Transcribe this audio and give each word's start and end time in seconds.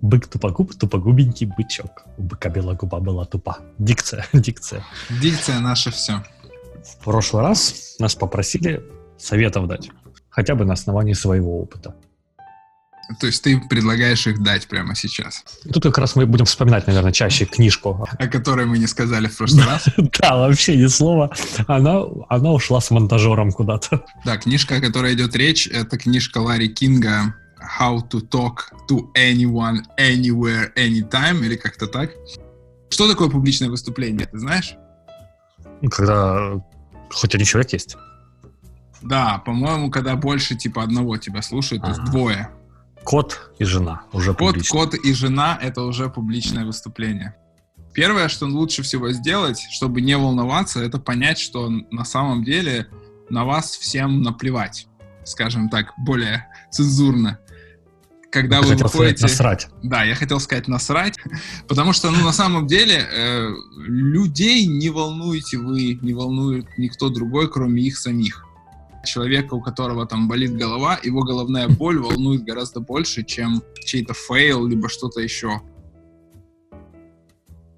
Бык 0.00 0.26
тупогуб, 0.26 0.74
тупогубенький 0.74 1.46
бычок. 1.46 2.04
У 2.18 2.22
быка 2.22 2.50
белая 2.50 2.76
губа 2.76 3.00
была 3.00 3.24
тупа. 3.24 3.58
Дикция, 3.78 4.26
дикция. 4.32 4.84
Дикция 5.22 5.60
наше 5.60 5.90
все. 5.90 6.22
В 6.84 7.02
прошлый 7.02 7.42
раз 7.42 7.96
нас 7.98 8.14
попросили 8.14 8.82
советов 9.16 9.66
дать. 9.66 9.90
Хотя 10.28 10.54
бы 10.54 10.66
на 10.66 10.74
основании 10.74 11.14
своего 11.14 11.58
опыта. 11.58 11.94
То 13.20 13.26
есть 13.26 13.42
ты 13.42 13.60
предлагаешь 13.60 14.26
их 14.26 14.42
дать 14.42 14.66
прямо 14.66 14.94
сейчас? 14.94 15.44
Тут 15.72 15.82
как 15.82 15.98
раз 15.98 16.16
мы 16.16 16.26
будем 16.26 16.44
вспоминать, 16.44 16.86
наверное, 16.86 17.12
чаще 17.12 17.44
книжку. 17.44 18.06
О 18.18 18.26
которой 18.28 18.66
мы 18.66 18.78
не 18.78 18.86
сказали 18.86 19.26
в 19.26 19.36
прошлый 19.36 19.64
раз? 19.64 19.86
Да, 20.20 20.36
вообще 20.36 20.76
ни 20.76 20.86
слова. 20.86 21.30
Она, 21.66 22.02
она 22.28 22.52
ушла 22.52 22.80
с 22.80 22.90
монтажером 22.90 23.52
куда-то. 23.52 24.04
Да, 24.24 24.36
книжка, 24.36 24.76
о 24.76 24.80
которой 24.80 25.14
идет 25.14 25.34
речь, 25.36 25.66
это 25.66 25.98
книжка 25.98 26.38
Ларри 26.38 26.68
Кинга 26.68 27.34
How 27.78 27.98
to 28.08 28.20
talk 28.20 28.72
to 28.88 29.10
anyone, 29.14 29.82
anywhere, 29.98 30.72
anytime, 30.76 31.44
или 31.44 31.56
как-то 31.56 31.86
так. 31.86 32.10
Что 32.90 33.08
такое 33.08 33.28
публичное 33.28 33.68
выступление, 33.68 34.26
ты 34.26 34.38
знаешь? 34.38 34.76
Когда 35.90 36.62
хоть 37.10 37.34
один 37.34 37.46
человек 37.46 37.72
есть. 37.72 37.96
Да, 39.02 39.38
по-моему, 39.44 39.90
когда 39.90 40.16
больше 40.16 40.56
типа 40.56 40.82
одного 40.82 41.16
тебя 41.16 41.42
слушают, 41.42 41.82
то 41.82 41.90
есть 41.90 42.04
двое. 42.04 42.50
Кот 43.04 43.52
и 43.58 43.64
жена 43.64 44.04
уже 44.12 44.32
кот, 44.32 44.54
публично. 44.54 44.78
Кот 44.78 44.94
и 44.94 45.12
жена— 45.12 45.58
это 45.62 45.82
уже 45.82 46.08
публичное 46.08 46.64
выступление. 46.64 47.34
Первое, 47.92 48.28
что 48.28 48.46
лучше 48.46 48.82
всего 48.82 49.12
сделать, 49.12 49.60
чтобы 49.70 50.00
не 50.00 50.16
волноваться, 50.16 50.82
это 50.82 50.98
понять, 50.98 51.38
что 51.38 51.68
на 51.68 52.04
самом 52.04 52.42
деле 52.42 52.88
на 53.28 53.44
вас 53.44 53.76
всем 53.76 54.22
наплевать. 54.22 54.86
Скажем 55.24 55.68
так, 55.68 55.92
более 55.98 56.48
цензурно. 56.70 57.38
Когда 58.34 58.60
Ты 58.60 58.66
вы 58.66 58.74
выходите... 58.74 59.22
насрать. 59.22 59.68
Да, 59.84 60.02
я 60.02 60.16
хотел 60.16 60.40
сказать 60.40 60.66
насрать, 60.66 61.14
потому 61.68 61.92
что, 61.92 62.10
ну, 62.10 62.24
на 62.24 62.32
самом 62.32 62.66
деле, 62.66 62.96
э, 62.96 63.48
людей 63.76 64.66
не 64.66 64.90
волнуете 64.90 65.56
вы, 65.58 66.00
не 66.02 66.14
волнует 66.14 66.66
никто 66.76 67.10
другой, 67.10 67.48
кроме 67.48 67.82
их 67.82 67.96
самих 67.96 68.44
человека, 69.04 69.54
у 69.54 69.60
которого 69.60 70.04
там 70.04 70.26
болит 70.26 70.56
голова, 70.56 70.98
его 71.00 71.22
головная 71.22 71.68
боль 71.68 72.00
волнует 72.00 72.42
гораздо 72.42 72.80
больше, 72.80 73.22
чем 73.22 73.62
чей-то 73.84 74.14
fail, 74.14 74.66
либо 74.66 74.88
что-то 74.88 75.20
еще. 75.20 75.60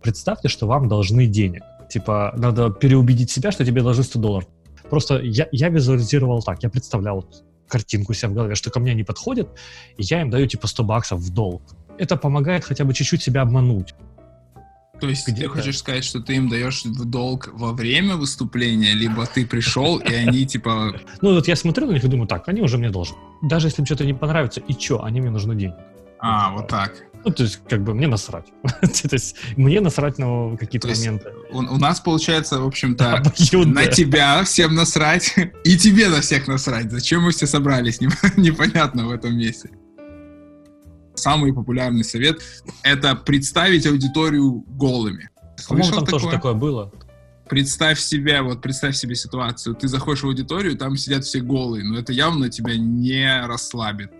Представьте, 0.02 0.48
что 0.48 0.66
вам 0.66 0.88
должны 0.88 1.26
денег. 1.26 1.64
Типа, 1.90 2.32
надо 2.38 2.70
переубедить 2.70 3.30
себя, 3.30 3.52
что 3.52 3.62
тебе 3.62 3.82
должны 3.82 4.04
100 4.04 4.18
долларов. 4.18 4.48
Просто 4.88 5.18
я, 5.18 5.48
я 5.52 5.68
визуализировал 5.68 6.42
так, 6.42 6.62
я 6.62 6.70
представлял 6.70 7.28
картинку 7.68 8.14
себе 8.14 8.28
в 8.28 8.34
голове, 8.34 8.54
что 8.54 8.70
ко 8.70 8.80
мне 8.80 8.92
они 8.92 9.04
подходят, 9.04 9.48
и 9.96 10.02
я 10.02 10.20
им 10.20 10.30
даю 10.30 10.46
типа 10.46 10.66
100 10.66 10.84
баксов 10.84 11.20
в 11.20 11.32
долг. 11.32 11.62
Это 11.98 12.16
помогает 12.16 12.64
хотя 12.64 12.84
бы 12.84 12.92
чуть-чуть 12.94 13.22
себя 13.22 13.42
обмануть. 13.42 13.94
То 15.00 15.08
есть 15.08 15.26
ты 15.26 15.48
хочешь 15.48 15.78
сказать, 15.78 16.04
что 16.04 16.20
ты 16.20 16.36
им 16.36 16.48
даешь 16.48 16.84
в 16.84 17.04
долг 17.04 17.50
во 17.52 17.72
время 17.72 18.16
выступления, 18.16 18.94
либо 18.94 19.26
ты 19.26 19.46
пришел, 19.46 19.98
и 19.98 20.12
они 20.12 20.46
типа... 20.46 20.94
Ну 21.20 21.34
вот 21.34 21.48
я 21.48 21.56
смотрю 21.56 21.86
на 21.86 21.92
них 21.92 22.04
и 22.04 22.08
думаю, 22.08 22.26
так, 22.26 22.48
они 22.48 22.62
уже 22.62 22.78
мне 22.78 22.90
должны. 22.90 23.16
Даже 23.42 23.66
если 23.66 23.82
им 23.82 23.86
что-то 23.86 24.06
не 24.06 24.14
понравится, 24.14 24.60
и 24.60 24.72
что, 24.72 25.04
они 25.04 25.20
мне 25.20 25.30
нужны 25.30 25.54
деньги. 25.54 25.76
А, 26.18 26.50
вот 26.52 26.68
так. 26.68 26.94
Ну, 27.26 27.32
то 27.32 27.42
есть, 27.42 27.60
как 27.68 27.82
бы, 27.82 27.92
мне 27.92 28.06
насрать. 28.06 28.46
то 28.62 29.08
есть, 29.12 29.36
мне 29.56 29.80
насрать 29.80 30.16
на 30.16 30.56
какие-то 30.56 30.86
моменты. 30.86 31.32
У, 31.50 31.58
у 31.58 31.78
нас, 31.78 31.98
получается, 32.00 32.60
в 32.60 32.66
общем-то, 32.66 33.22
на 33.66 33.86
тебя 33.86 34.44
всем 34.44 34.76
насрать, 34.76 35.34
и 35.64 35.76
тебе 35.76 36.08
на 36.08 36.20
всех 36.20 36.46
насрать. 36.46 36.90
Зачем 36.90 37.22
мы 37.22 37.32
все 37.32 37.46
собрались? 37.46 38.00
Непонятно 38.36 39.06
в 39.06 39.10
этом 39.10 39.36
месте 39.36 39.70
самый 41.18 41.52
популярный 41.52 42.04
совет— 42.04 42.40
это 42.82 43.16
представить 43.16 43.86
аудиторию 43.86 44.64
голыми. 44.68 45.30
Слышал 45.56 45.94
там 45.94 46.04
такое? 46.04 46.20
тоже 46.20 46.30
такое 46.30 46.52
было. 46.52 46.92
Представь 47.48 47.98
себе, 48.00 48.42
вот 48.42 48.60
представь 48.60 48.96
себе 48.96 49.14
ситуацию. 49.14 49.74
Ты 49.74 49.88
заходишь 49.88 50.22
в 50.22 50.26
аудиторию, 50.26 50.76
там 50.76 50.96
сидят 50.96 51.24
все 51.24 51.40
голые, 51.40 51.84
но 51.84 51.98
это 51.98 52.12
явно 52.12 52.50
тебя 52.50 52.76
не 52.76 53.46
расслабит. 53.46 54.10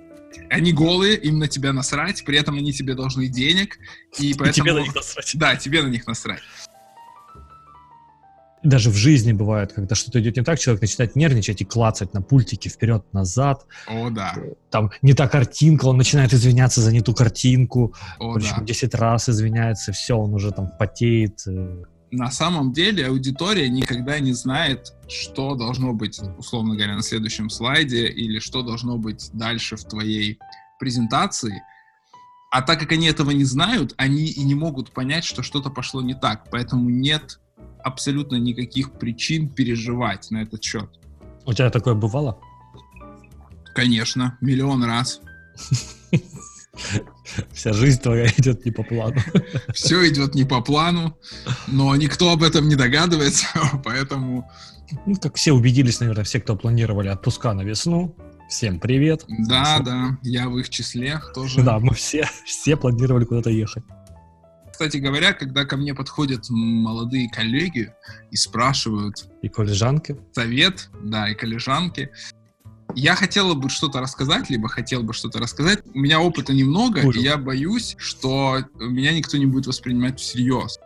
Они 0.51 0.73
голые, 0.73 1.17
им 1.17 1.39
на 1.39 1.49
тебя 1.49 1.73
насрать, 1.73 2.25
при 2.25 2.39
этом 2.39 2.57
они 2.57 2.73
тебе 2.73 2.95
должны 2.95 3.29
денег, 3.29 3.79
и 4.19 4.35
поэтому... 4.35 4.67
Тебе 4.67 4.73
на 4.75 4.81
них 4.81 4.95
насрать. 4.95 5.31
Да, 5.35 5.57
тебе 5.57 5.83
на 5.83 5.89
них 5.89 6.07
насрать 6.07 6.43
даже 8.69 8.91
в 8.91 8.95
жизни 8.95 9.33
бывает, 9.33 9.73
когда 9.73 9.95
что-то 9.95 10.21
идет 10.21 10.37
не 10.37 10.43
так, 10.43 10.59
человек 10.59 10.83
начинает 10.83 11.17
нервничать 11.17 11.61
и 11.61 11.65
клацать 11.65 12.15
на 12.15 12.23
пультике 12.23 12.69
вперед-назад. 12.69 13.65
О, 13.87 14.11
да. 14.11 14.35
Там 14.71 14.91
не 15.03 15.15
та 15.15 15.29
картинка, 15.29 15.87
он 15.87 15.97
начинает 15.97 16.33
извиняться 16.33 16.81
за 16.81 16.93
не 16.93 17.01
ту 17.01 17.15
картинку. 17.15 17.95
О, 18.19 18.35
причем 18.35 18.59
да. 18.59 18.65
10 18.65 18.95
раз 18.95 19.29
извиняется, 19.29 19.93
все, 19.93 20.17
он 20.17 20.35
уже 20.35 20.53
там 20.53 20.71
потеет. 20.79 21.45
На 22.11 22.31
самом 22.31 22.72
деле 22.72 23.06
аудитория 23.06 23.69
никогда 23.69 24.21
не 24.21 24.33
знает, 24.33 24.93
что 25.09 25.55
должно 25.56 25.93
быть, 25.93 26.21
условно 26.39 26.77
говоря, 26.77 26.94
на 26.94 27.03
следующем 27.03 27.50
слайде 27.50 28.06
или 28.06 28.39
что 28.39 28.62
должно 28.62 28.97
быть 28.97 29.31
дальше 29.33 29.77
в 29.77 29.84
твоей 29.84 30.39
презентации. 30.78 31.62
А 32.53 32.62
так 32.62 32.78
как 32.78 32.93
они 32.93 33.09
этого 33.09 33.33
не 33.33 33.44
знают, 33.44 33.93
они 33.97 34.27
и 34.27 34.44
не 34.44 34.55
могут 34.55 34.93
понять, 34.93 35.25
что 35.25 35.43
что-то 35.43 35.69
пошло 35.69 36.00
не 36.00 36.15
так. 36.15 36.49
Поэтому 36.50 36.89
нет 36.89 37.41
абсолютно 37.83 38.37
никаких 38.37 38.93
причин 38.93 39.49
переживать 39.49 40.31
на 40.31 40.43
этот 40.43 40.62
счет. 40.62 40.88
У 41.44 41.53
тебя 41.53 41.71
такое 41.71 41.94
бывало? 41.94 42.38
Конечно, 43.75 44.38
миллион 44.41 44.84
раз. 44.84 45.21
Вся 47.53 47.72
жизнь 47.72 48.00
твоя 48.00 48.26
идет 48.38 48.64
не 48.64 48.70
по 48.70 48.82
плану. 48.82 49.16
Все 49.72 50.09
идет 50.09 50.34
не 50.34 50.44
по 50.44 50.60
плану, 50.60 51.19
но 51.66 51.94
никто 51.97 52.31
об 52.31 52.42
этом 52.42 52.69
не 52.69 52.76
догадывается, 52.76 53.47
поэтому... 53.84 54.48
Ну, 55.04 55.16
как 55.16 55.34
все 55.34 55.53
убедились, 55.53 56.00
наверное, 56.00 56.25
все, 56.25 56.41
кто 56.41 56.56
планировали 56.56 57.09
отпуска 57.09 57.53
на 57.54 57.62
весну. 57.62 58.16
Всем 58.48 58.78
привет. 58.78 59.25
Да, 59.26 59.81
да, 59.81 60.19
я 60.22 60.48
в 60.48 60.56
их 60.59 60.69
числе 60.69 61.20
тоже. 61.34 61.62
Да, 61.62 61.81
мы 61.81 61.94
все, 61.94 62.28
все 62.44 62.76
планировали 62.76 63.25
куда-то 63.25 63.50
ехать. 63.50 63.82
Кстати 64.70 64.98
говоря, 64.98 65.32
когда 65.32 65.64
ко 65.64 65.78
мне 65.78 65.94
подходят 65.94 66.50
молодые 66.50 67.31
коллеги 67.31 67.94
и 68.31 68.37
спрашивают... 68.37 69.26
И 69.41 69.48
коллежанки. 69.48 70.16
Совет, 70.32 70.91
да, 71.03 71.31
и 71.31 71.34
коллежанки. 71.34 72.10
Я 72.97 73.15
хотела 73.15 73.53
бы 73.53 73.69
что-то 73.69 74.01
рассказать, 74.01 74.49
либо 74.49 74.69
хотел 74.69 75.03
бы 75.03 75.12
что-то 75.12 75.39
рассказать. 75.39 75.81
У 75.93 75.99
меня 75.99 76.19
опыта 76.19 76.55
немного, 76.55 77.01
Ужас. 77.01 77.23
и 77.23 77.25
я 77.25 77.37
боюсь, 77.37 77.95
что 77.99 78.61
меня 78.75 79.12
никто 79.12 79.37
не 79.37 79.45
будет 79.45 79.67
воспринимать 79.67 80.19
всерьез. 80.19 80.79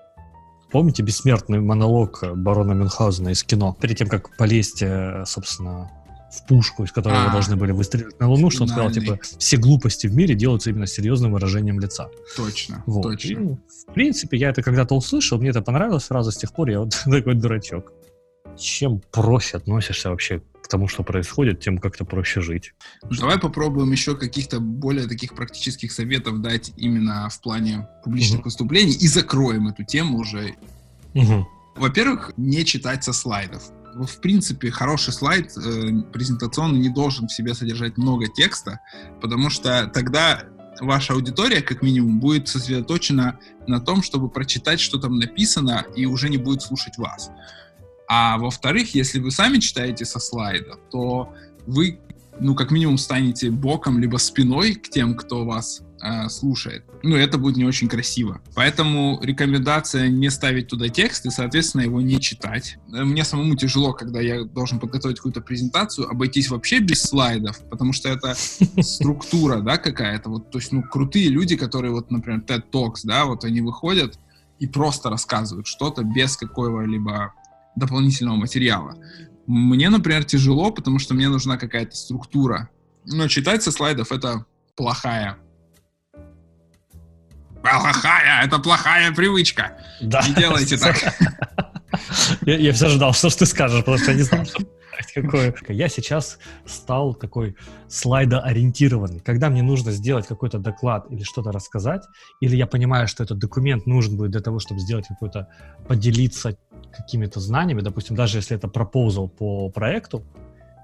Помните 0.72 1.04
бессмертный 1.04 1.60
монолог 1.60 2.24
барона 2.34 2.72
Мюнхгаузена 2.72 3.28
из 3.28 3.44
кино? 3.44 3.76
Перед 3.80 3.98
тем, 3.98 4.08
как 4.08 4.36
полезть, 4.36 4.82
э, 4.82 5.22
собственно, 5.24 5.88
в 6.32 6.48
пушку, 6.48 6.82
из 6.82 6.90
которой 6.90 7.16
а, 7.16 7.26
вы 7.26 7.32
должны 7.32 7.54
были 7.54 7.70
выстрелить 7.70 8.18
на 8.18 8.28
Луну, 8.28 8.50
что 8.50 8.64
он 8.64 8.68
сказал, 8.68 8.90
типа, 8.90 9.20
все 9.38 9.56
глупости 9.56 10.08
в 10.08 10.14
мире 10.14 10.34
делаются 10.34 10.70
именно 10.70 10.88
серьезным 10.88 11.32
выражением 11.32 11.78
лица. 11.78 12.08
Точно, 12.36 12.82
вот. 12.86 13.02
точно. 13.02 13.30
И, 13.30 13.36
в 13.36 13.92
принципе, 13.94 14.36
я 14.36 14.50
это 14.50 14.62
когда-то 14.62 14.96
услышал, 14.96 15.38
мне 15.38 15.50
это 15.50 15.62
понравилось 15.62 16.06
сразу, 16.06 16.32
с 16.32 16.36
тех 16.36 16.52
пор 16.52 16.70
я 16.70 16.80
вот 16.80 16.90
такой 17.04 17.36
дурачок. 17.36 17.92
Чем 18.58 19.00
проще 19.12 19.58
относишься 19.58 20.10
вообще 20.10 20.42
тому, 20.70 20.88
что 20.88 21.02
происходит, 21.02 21.60
тем 21.60 21.78
как-то 21.78 22.04
проще 22.04 22.40
жить. 22.40 22.72
Давай 23.02 23.38
попробуем 23.38 23.92
еще 23.92 24.16
каких-то 24.16 24.60
более 24.60 25.06
таких 25.06 25.34
практических 25.34 25.92
советов 25.92 26.40
дать 26.40 26.72
именно 26.76 27.28
в 27.28 27.40
плане 27.40 27.88
публичных 28.04 28.40
угу. 28.40 28.44
выступлений 28.44 28.92
и 28.92 29.06
закроем 29.06 29.68
эту 29.68 29.84
тему 29.84 30.18
уже. 30.18 30.54
Угу. 31.14 31.48
Во-первых, 31.76 32.32
не 32.36 32.64
читать 32.64 33.04
со 33.04 33.12
слайдов 33.12 33.70
в 33.94 34.20
принципе, 34.20 34.70
хороший 34.70 35.12
слайд 35.12 35.50
э, 35.56 36.02
презентационный 36.12 36.78
не 36.78 36.88
должен 36.90 37.26
в 37.26 37.32
себе 37.32 37.54
содержать 37.54 37.98
много 37.98 38.28
текста, 38.28 38.80
потому 39.20 39.50
что 39.50 39.90
тогда 39.92 40.44
ваша 40.80 41.14
аудитория, 41.14 41.60
как 41.60 41.82
минимум, 41.82 42.20
будет 42.20 42.48
сосредоточена 42.48 43.38
на 43.66 43.80
том, 43.80 44.02
чтобы 44.02 44.28
прочитать, 44.28 44.80
что 44.80 44.98
там 44.98 45.18
написано, 45.18 45.84
и 45.96 46.06
уже 46.06 46.28
не 46.28 46.38
будет 46.38 46.62
слушать 46.62 46.98
вас. 46.98 47.30
А 48.12 48.38
во-вторых, 48.38 48.92
если 48.96 49.20
вы 49.20 49.30
сами 49.30 49.58
читаете 49.58 50.04
со 50.04 50.18
слайда, 50.18 50.74
то 50.90 51.32
вы, 51.68 52.00
ну, 52.40 52.56
как 52.56 52.72
минимум, 52.72 52.98
станете 52.98 53.52
боком 53.52 54.00
либо 54.00 54.16
спиной 54.16 54.74
к 54.74 54.88
тем, 54.88 55.14
кто 55.14 55.44
вас 55.44 55.82
э, 56.02 56.28
слушает. 56.28 56.84
Ну, 57.04 57.14
это 57.14 57.38
будет 57.38 57.56
не 57.56 57.64
очень 57.64 57.88
красиво. 57.88 58.40
Поэтому 58.56 59.20
рекомендация 59.22 60.08
не 60.08 60.28
ставить 60.28 60.66
туда 60.66 60.88
текст 60.88 61.24
и, 61.24 61.30
соответственно, 61.30 61.82
его 61.82 62.00
не 62.00 62.20
читать. 62.20 62.78
Мне 62.88 63.22
самому 63.22 63.54
тяжело, 63.54 63.92
когда 63.92 64.20
я 64.20 64.42
должен 64.42 64.80
подготовить 64.80 65.18
какую-то 65.18 65.40
презентацию, 65.40 66.10
обойтись 66.10 66.50
вообще 66.50 66.80
без 66.80 67.02
слайдов, 67.02 67.60
потому 67.70 67.92
что 67.92 68.08
это 68.08 68.34
структура, 68.80 69.60
да, 69.60 69.78
какая-то. 69.78 70.30
Вот, 70.30 70.50
то 70.50 70.58
есть, 70.58 70.72
ну, 70.72 70.82
крутые 70.82 71.28
люди, 71.28 71.56
которые, 71.56 71.92
вот, 71.92 72.10
например, 72.10 72.40
TED 72.40 72.64
Talks, 72.72 73.02
да, 73.04 73.26
вот 73.26 73.44
они 73.44 73.60
выходят 73.60 74.18
и 74.58 74.66
просто 74.66 75.10
рассказывают 75.10 75.68
что-то 75.68 76.02
без 76.02 76.36
какого-либо 76.36 77.34
дополнительного 77.76 78.36
материала. 78.36 78.96
Мне, 79.46 79.90
например, 79.90 80.24
тяжело, 80.24 80.70
потому 80.70 80.98
что 80.98 81.14
мне 81.14 81.28
нужна 81.28 81.56
какая-то 81.56 81.96
структура. 81.96 82.70
Но 83.04 83.28
читать 83.28 83.62
со 83.62 83.72
слайдов— 83.72 84.12
это 84.12 84.44
плохая 84.76 85.38
Плохая, 87.62 88.44
это 88.44 88.58
плохая 88.58 89.12
привычка. 89.12 89.76
Да. 90.00 90.22
Не 90.26 90.34
делайте 90.34 90.78
так. 90.78 90.96
Я, 92.46 92.56
я 92.56 92.72
все 92.72 92.88
ждал, 92.88 93.12
что 93.12 93.30
ж 93.30 93.34
ты 93.34 93.46
скажешь, 93.46 93.80
потому 93.80 93.98
что 93.98 94.12
я 94.12 94.16
не 94.16 94.22
знал, 94.22 94.44
что 94.44 94.62
какое. 95.14 95.54
Я 95.68 95.88
сейчас 95.88 96.38
стал 96.64 97.14
такой 97.14 97.56
слайдоориентированный. 97.88 99.20
Когда 99.20 99.50
мне 99.50 99.62
нужно 99.62 99.90
сделать 99.90 100.26
какой-то 100.26 100.58
доклад 100.58 101.06
или 101.10 101.24
что-то 101.24 101.50
рассказать, 101.50 102.04
или 102.40 102.56
я 102.56 102.66
понимаю, 102.66 103.08
что 103.08 103.24
этот 103.24 103.38
документ 103.38 103.86
нужен 103.86 104.16
будет 104.16 104.30
для 104.30 104.40
того, 104.40 104.60
чтобы 104.60 104.80
сделать 104.80 105.08
какой-то, 105.08 105.48
поделиться 105.88 106.56
какими-то 106.92 107.40
знаниями, 107.40 107.80
допустим, 107.80 108.16
даже 108.16 108.38
если 108.38 108.56
это 108.56 108.68
пропозал 108.68 109.28
по 109.28 109.70
проекту, 109.70 110.24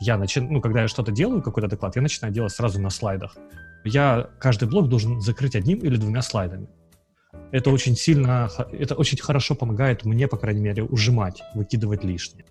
я 0.00 0.18
начинаю, 0.18 0.52
ну, 0.52 0.60
когда 0.60 0.82
я 0.82 0.88
что-то 0.88 1.12
делаю, 1.12 1.42
какой-то 1.42 1.68
доклад, 1.68 1.96
я 1.96 2.02
начинаю 2.02 2.32
делать 2.32 2.52
сразу 2.52 2.80
на 2.80 2.90
слайдах. 2.90 3.36
Я 3.84 4.28
каждый 4.38 4.68
блок 4.68 4.88
должен 4.88 5.20
закрыть 5.20 5.56
одним 5.56 5.78
или 5.78 5.96
двумя 5.96 6.22
слайдами. 6.22 6.68
Это 7.52 7.70
очень 7.70 7.96
сильно, 7.96 8.50
это 8.72 8.94
очень 8.94 9.18
хорошо 9.18 9.54
помогает 9.54 10.04
мне, 10.04 10.26
по 10.28 10.36
крайней 10.36 10.60
мере, 10.60 10.82
ужимать, 10.82 11.42
выкидывать 11.54 12.04
лишнее. 12.04 12.44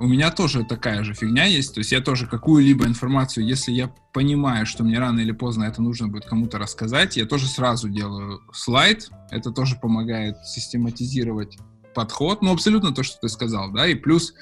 У 0.00 0.06
меня 0.06 0.30
тоже 0.30 0.64
такая 0.64 1.02
же 1.02 1.12
фигня 1.12 1.44
есть, 1.44 1.74
то 1.74 1.80
есть 1.80 1.90
я 1.90 2.00
тоже 2.00 2.28
какую-либо 2.28 2.86
информацию, 2.86 3.44
если 3.44 3.72
я 3.72 3.90
понимаю, 4.12 4.64
что 4.64 4.84
мне 4.84 4.96
рано 5.00 5.18
или 5.18 5.32
поздно 5.32 5.64
это 5.64 5.82
нужно 5.82 6.06
будет 6.06 6.24
кому-то 6.24 6.58
рассказать, 6.58 7.16
я 7.16 7.26
тоже 7.26 7.48
сразу 7.48 7.88
делаю 7.88 8.40
слайд, 8.52 9.10
это 9.30 9.50
тоже 9.50 9.74
помогает 9.74 10.36
систематизировать 10.44 11.58
подход, 11.98 12.42
ну 12.42 12.52
абсолютно 12.52 12.94
то, 12.94 13.02
что 13.02 13.18
ты 13.20 13.28
сказал, 13.28 13.72
да, 13.72 13.84
и 13.88 13.96
плюс 13.96 14.32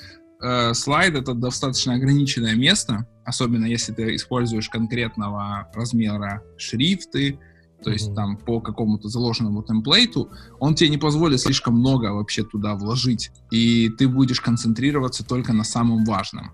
э, 0.42 0.74
слайд 0.74 1.14
это 1.14 1.32
достаточно 1.32 1.94
ограниченное 1.94 2.54
место, 2.54 3.06
особенно 3.24 3.64
если 3.64 3.94
ты 3.94 4.14
используешь 4.14 4.68
конкретного 4.68 5.70
размера 5.72 6.42
шрифты, 6.58 7.38
то 7.82 7.90
есть 7.90 8.10
mm-hmm. 8.10 8.14
там 8.14 8.36
по 8.36 8.60
какому-то 8.60 9.08
заложенному 9.08 9.62
темплейту, 9.62 10.30
он 10.60 10.74
тебе 10.74 10.90
не 10.90 10.98
позволит 10.98 11.40
слишком 11.40 11.78
много 11.78 12.12
вообще 12.12 12.44
туда 12.44 12.74
вложить, 12.74 13.30
и 13.50 13.88
ты 13.88 14.06
будешь 14.06 14.42
концентрироваться 14.42 15.24
только 15.24 15.54
на 15.54 15.64
самом 15.64 16.04
важном. 16.04 16.52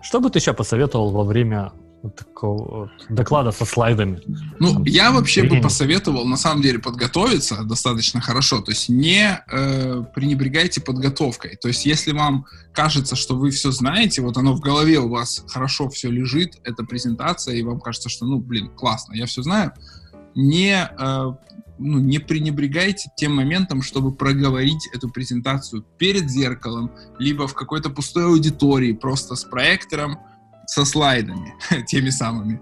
Что 0.00 0.20
бы 0.20 0.30
ты 0.30 0.38
еще 0.38 0.54
посоветовал 0.54 1.10
во 1.10 1.24
время 1.24 1.72
вот 2.02 2.16
такого 2.16 2.78
вот 2.80 2.90
доклада 3.08 3.52
со 3.52 3.64
слайдами. 3.64 4.22
Ну, 4.58 4.84
я 4.84 5.12
вообще 5.12 5.42
бы 5.42 5.60
посоветовал, 5.60 6.24
на 6.26 6.36
самом 6.36 6.62
деле, 6.62 6.78
подготовиться 6.78 7.62
достаточно 7.64 8.20
хорошо. 8.20 8.60
То 8.60 8.70
есть 8.70 8.88
не 8.88 9.42
э, 9.50 10.04
пренебрегайте 10.14 10.80
подготовкой. 10.80 11.56
То 11.56 11.68
есть 11.68 11.84
если 11.84 12.12
вам 12.12 12.46
кажется, 12.72 13.16
что 13.16 13.36
вы 13.36 13.50
все 13.50 13.70
знаете, 13.70 14.22
вот 14.22 14.36
оно 14.36 14.54
в 14.54 14.60
голове 14.60 14.98
у 14.98 15.08
вас 15.08 15.44
хорошо 15.48 15.90
все 15.90 16.10
лежит, 16.10 16.58
эта 16.64 16.84
презентация, 16.84 17.56
и 17.56 17.62
вам 17.62 17.80
кажется, 17.80 18.08
что, 18.08 18.24
ну, 18.24 18.38
блин, 18.38 18.70
классно, 18.70 19.14
я 19.14 19.26
все 19.26 19.42
знаю, 19.42 19.72
не, 20.34 20.72
э, 20.72 21.34
ну, 21.78 21.98
не 21.98 22.18
пренебрегайте 22.18 23.10
тем 23.16 23.36
моментом, 23.36 23.82
чтобы 23.82 24.12
проговорить 24.12 24.88
эту 24.94 25.10
презентацию 25.10 25.84
перед 25.98 26.30
зеркалом, 26.30 26.92
либо 27.18 27.46
в 27.46 27.54
какой-то 27.54 27.90
пустой 27.90 28.24
аудитории, 28.24 28.92
просто 28.92 29.34
с 29.34 29.44
проектором, 29.44 30.18
со 30.70 30.84
слайдами, 30.84 31.52
теми 31.86 32.10
самыми. 32.10 32.60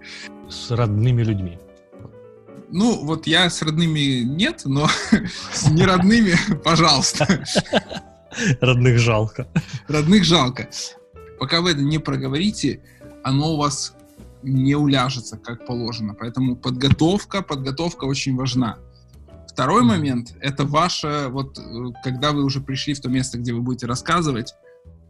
С 0.49 0.71
родными 0.71 1.23
людьми. 1.23 1.59
Ну, 2.71 3.05
вот 3.05 3.27
я 3.27 3.51
с 3.51 3.61
родными 3.61 4.23
нет, 4.23 4.63
но 4.65 4.89
с 5.53 5.69
неродными, 5.71 6.35
пожалуйста. 6.65 7.45
Родных 8.61 8.99
жалко. 8.99 9.47
Родных 9.89 10.25
жалко. 10.25 10.71
Пока 11.39 11.61
вы 11.61 11.73
это 11.73 11.83
не 11.83 11.99
проговорите, 11.99 12.81
оно 13.23 13.55
у 13.55 13.57
вас 13.59 13.95
не 14.43 14.75
уляжется, 14.75 15.37
как 15.37 15.67
положено. 15.67 16.15
Поэтому 16.15 16.57
подготовка, 16.57 17.43
подготовка 17.43 18.05
очень 18.05 18.37
важна. 18.37 18.79
Второй 19.49 19.83
момент— 19.83 20.35
это 20.41 20.65
ваше, 20.65 21.29
вот, 21.29 21.59
э, 21.59 21.63
когда 22.03 22.33
вы 22.33 22.45
уже 22.45 22.61
пришли 22.61 22.95
в 22.95 23.01
то 23.01 23.11
место, 23.11 23.39
где 23.39 23.53
вы 23.53 23.61
будете 23.61 23.87
рассказывать, 23.87 24.55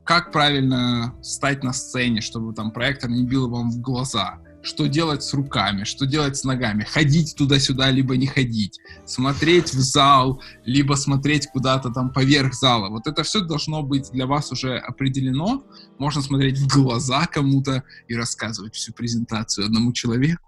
как 0.08 0.32
правильно 0.32 1.14
стать 1.20 1.62
на 1.62 1.75
сцене, 1.75 2.22
чтобы 2.22 2.55
там 2.55 2.70
проектор 2.70 3.10
не 3.10 3.25
бил 3.25 3.50
вам 3.50 3.70
в 3.70 3.82
глаза, 3.82 4.38
что 4.62 4.87
делать 4.87 5.22
с 5.22 5.34
руками, 5.34 5.84
что 5.84 6.06
делать 6.06 6.38
с 6.38 6.44
ногами, 6.44 6.82
ходить 6.82 7.34
туда-сюда, 7.37 7.90
либо 7.90 8.16
не 8.16 8.26
ходить, 8.26 8.81
смотреть 9.05 9.75
в 9.75 9.78
зал, 9.78 10.40
либо 10.64 10.94
смотреть 10.94 11.49
куда-то 11.49 11.90
там 11.90 12.10
поверх 12.10 12.55
зала. 12.55 12.88
Вот 12.88 13.06
это 13.06 13.22
все 13.22 13.40
должно 13.40 13.82
быть 13.82 14.10
для 14.10 14.26
вас 14.26 14.50
уже 14.50 14.78
определено. 14.78 15.62
Можно 15.99 16.22
смотреть 16.22 16.56
в 16.56 16.69
глаза 16.69 17.26
кому-то 17.26 17.84
и 18.08 18.16
рассказывать 18.16 18.76
всю 18.76 18.94
презентацию 18.94 19.66
одному 19.66 19.93
человеку. 19.93 20.47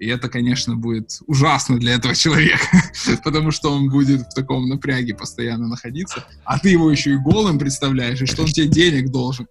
И 0.00 0.08
это, 0.08 0.30
конечно, 0.30 0.76
будет 0.76 1.18
ужасно 1.26 1.78
для 1.78 1.94
этого 1.94 2.14
человека, 2.14 2.64
потому 3.24 3.50
что 3.50 3.70
он 3.70 3.90
будет 3.90 4.22
в 4.22 4.34
таком 4.34 4.66
напряге 4.66 5.14
постоянно 5.14 5.68
находиться, 5.68 6.24
а 6.44 6.58
ты 6.58 6.70
его 6.70 6.90
еще 6.90 7.12
и 7.12 7.16
голым 7.18 7.58
представляешь, 7.58 8.22
и 8.22 8.26
что 8.26 8.42
он 8.42 8.48
тебе 8.48 8.66
денег 8.66 9.10
должен. 9.10 9.46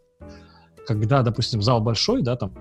Когда, 0.88 1.22
допустим, 1.22 1.62
зал 1.62 1.82
большой, 1.82 2.24
да, 2.24 2.36
там, 2.36 2.52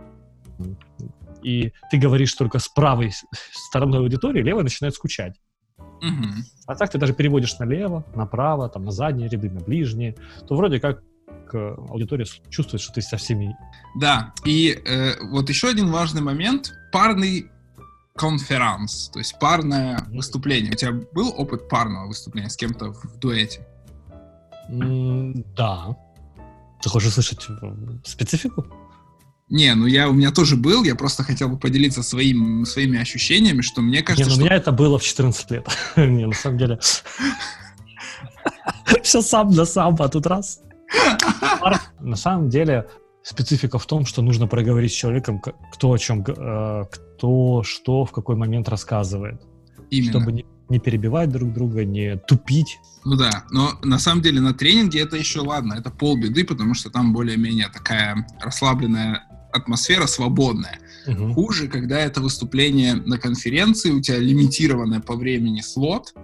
и 1.43 1.73
ты 1.91 1.97
говоришь 1.97 2.35
только 2.35 2.59
с 2.59 2.69
правой 2.69 3.11
стороны 3.53 3.97
аудитории, 3.97 4.43
левая 4.43 4.65
начинает 4.65 4.95
скучать. 4.95 5.41
Угу. 5.79 6.29
А 6.67 6.75
так 6.75 6.91
ты 6.91 6.99
даже 6.99 7.15
переводишь 7.15 7.59
налево, 7.59 8.05
направо, 8.15 8.69
там, 8.69 8.85
на 8.85 8.91
задние 8.91 9.31
ряды, 9.31 9.49
на 9.49 9.61
ближние, 9.61 10.15
то 10.47 10.57
вроде 10.57 10.79
как 10.79 11.03
аудитория 11.51 12.27
чувствует, 12.51 12.83
что 12.83 12.93
ты 12.93 13.01
со 13.01 13.17
всеми. 13.17 13.57
Да, 13.99 14.35
и 14.45 14.79
э, 14.85 15.13
вот 15.31 15.49
еще 15.49 15.69
один 15.69 15.91
важный 15.91 16.21
момент. 16.21 16.75
Парный 16.93 17.51
конферанс, 18.19 19.09
то 19.13 19.19
есть 19.19 19.39
парное 19.39 20.05
выступление. 20.09 20.73
У 20.73 20.75
тебя 20.75 20.93
был 21.13 21.33
опыт 21.37 21.69
парного 21.69 22.09
выступления 22.09 22.51
с 22.51 22.57
кем-то 22.57 22.93
в 22.93 23.19
дуэте? 23.19 23.67
Mm, 24.71 25.47
да. 25.57 25.97
Ты 26.83 26.89
хочешь 26.91 27.09
услышать 27.09 27.47
э, 27.49 27.75
специфику? 28.05 28.67
Не, 29.49 29.75
ну 29.75 29.87
я 29.87 30.11
у 30.11 30.13
меня 30.13 30.31
тоже 30.31 30.57
был, 30.57 30.85
я 30.85 30.95
просто 30.95 31.23
хотел 31.23 31.49
бы 31.49 31.59
поделиться 31.59 32.03
своим, 32.03 32.67
своими 32.67 33.01
ощущениями, 33.01 33.63
что 33.63 33.81
мне 33.81 34.03
кажется, 34.03 34.25
Не, 34.25 34.29
ну 34.29 34.35
что... 34.35 34.43
у 34.43 34.45
меня 34.45 34.57
это 34.57 34.73
было 34.73 34.99
в 34.99 35.03
14 35.03 35.51
лет. 35.51 35.67
Не, 35.97 36.27
на 36.27 36.35
самом 36.35 36.59
деле... 36.59 36.79
Все 39.03 39.23
сам 39.23 39.51
на 39.51 39.65
сам, 39.65 39.97
а 40.01 40.09
тут 40.09 40.27
раз. 40.27 40.61
На 42.01 42.17
самом 42.17 42.49
деле, 42.49 42.89
специфика 43.29 43.79
в 43.79 43.87
том, 43.87 44.07
что 44.07 44.23
нужно 44.23 44.47
проговорить 44.47 44.93
с 44.93 44.95
человеком, 44.95 45.41
кто 45.73 45.93
о 45.93 45.99
чем, 45.99 46.25
э, 46.27 46.85
кто 46.91 47.63
что 47.63 48.05
в 48.05 48.13
какой 48.13 48.37
момент 48.37 48.69
рассказывает. 48.69 49.43
Именно. 49.91 50.11
Чтобы 50.11 50.33
не, 50.33 50.47
не 50.71 50.79
перебивать 50.79 51.31
друг 51.31 51.53
друга, 51.53 51.85
не 51.85 52.17
тупить. 52.17 52.79
Ну 53.05 53.17
да, 53.17 53.45
но 53.51 53.73
на 53.83 53.99
самом 53.99 54.23
деле 54.23 54.41
на 54.41 54.55
тренинге 54.55 55.01
это 55.01 55.17
еще 55.17 55.41
ладно, 55.41 55.75
это 55.75 55.91
полбеды, 55.91 56.45
потому 56.45 56.75
что 56.75 56.91
там 56.91 57.13
более-менее 57.13 57.69
такая 57.69 58.27
расслабленная 58.41 59.25
атмосфера, 59.53 60.07
свободная. 60.07 60.79
Угу. 61.07 61.35
Хуже, 61.35 61.69
когда 61.69 61.99
это 62.01 62.21
выступление 62.21 62.95
на 62.95 63.19
конференции, 63.19 63.91
у 63.91 64.01
тебя 64.01 64.19
лимитированное 64.19 65.01
по 65.01 65.17
времени 65.17 65.61
слот, 65.61 66.15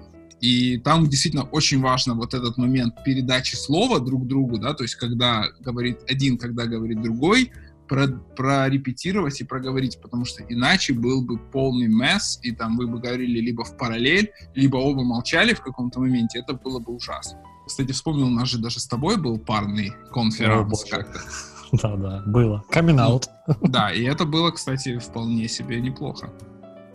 и 0.45 0.77
там 0.77 1.09
действительно 1.09 1.45
очень 1.45 1.81
важно 1.81 2.15
вот 2.15 2.35
этот 2.35 2.59
момент 2.59 3.03
передачи 3.03 3.57
слова 3.57 3.99
друг 3.99 4.27
другу, 4.27 4.59
да, 4.59 4.75
то 4.75 4.85
есть 4.85 4.95
когда 4.97 5.47
говорит 5.61 6.01
один, 6.07 6.37
когда 6.37 6.67
говорит 6.67 7.01
другой, 7.01 7.51
про, 7.89 8.09
прорепетировать 8.09 9.41
и 9.41 9.45
проговорить, 9.45 9.99
потому 10.03 10.27
что 10.27 10.43
иначе 10.47 10.93
был 10.93 11.23
бы 11.23 11.39
полный 11.39 11.89
месс, 11.89 12.41
и 12.43 12.53
там 12.53 12.77
вы 12.77 12.87
бы 12.87 12.99
говорили 12.99 13.41
либо 13.41 13.65
в 13.65 13.75
параллель, 13.79 14.33
либо 14.55 14.77
оба 14.77 15.03
молчали 15.03 15.55
в 15.55 15.63
каком-то 15.63 16.01
моменте, 16.01 16.41
это 16.41 16.53
было 16.53 16.79
бы 16.79 16.95
ужасно. 16.95 17.39
Кстати, 17.67 17.93
вспомнил, 17.93 18.27
у 18.27 18.31
нас 18.31 18.51
же 18.51 18.59
даже 18.59 18.81
с 18.81 18.87
тобой 18.87 19.17
был 19.17 19.39
парный 19.39 19.95
конференц 20.13 20.85
как-то. 20.85 21.21
Да-да, 21.73 22.23
было. 22.27 22.63
Камин 22.71 23.01
аут. 23.01 23.31
Да, 23.63 23.91
и 23.91 24.03
это 24.03 24.27
было, 24.27 24.51
кстати, 24.51 24.99
вполне 24.99 25.49
себе 25.49 25.81
неплохо. 25.81 26.31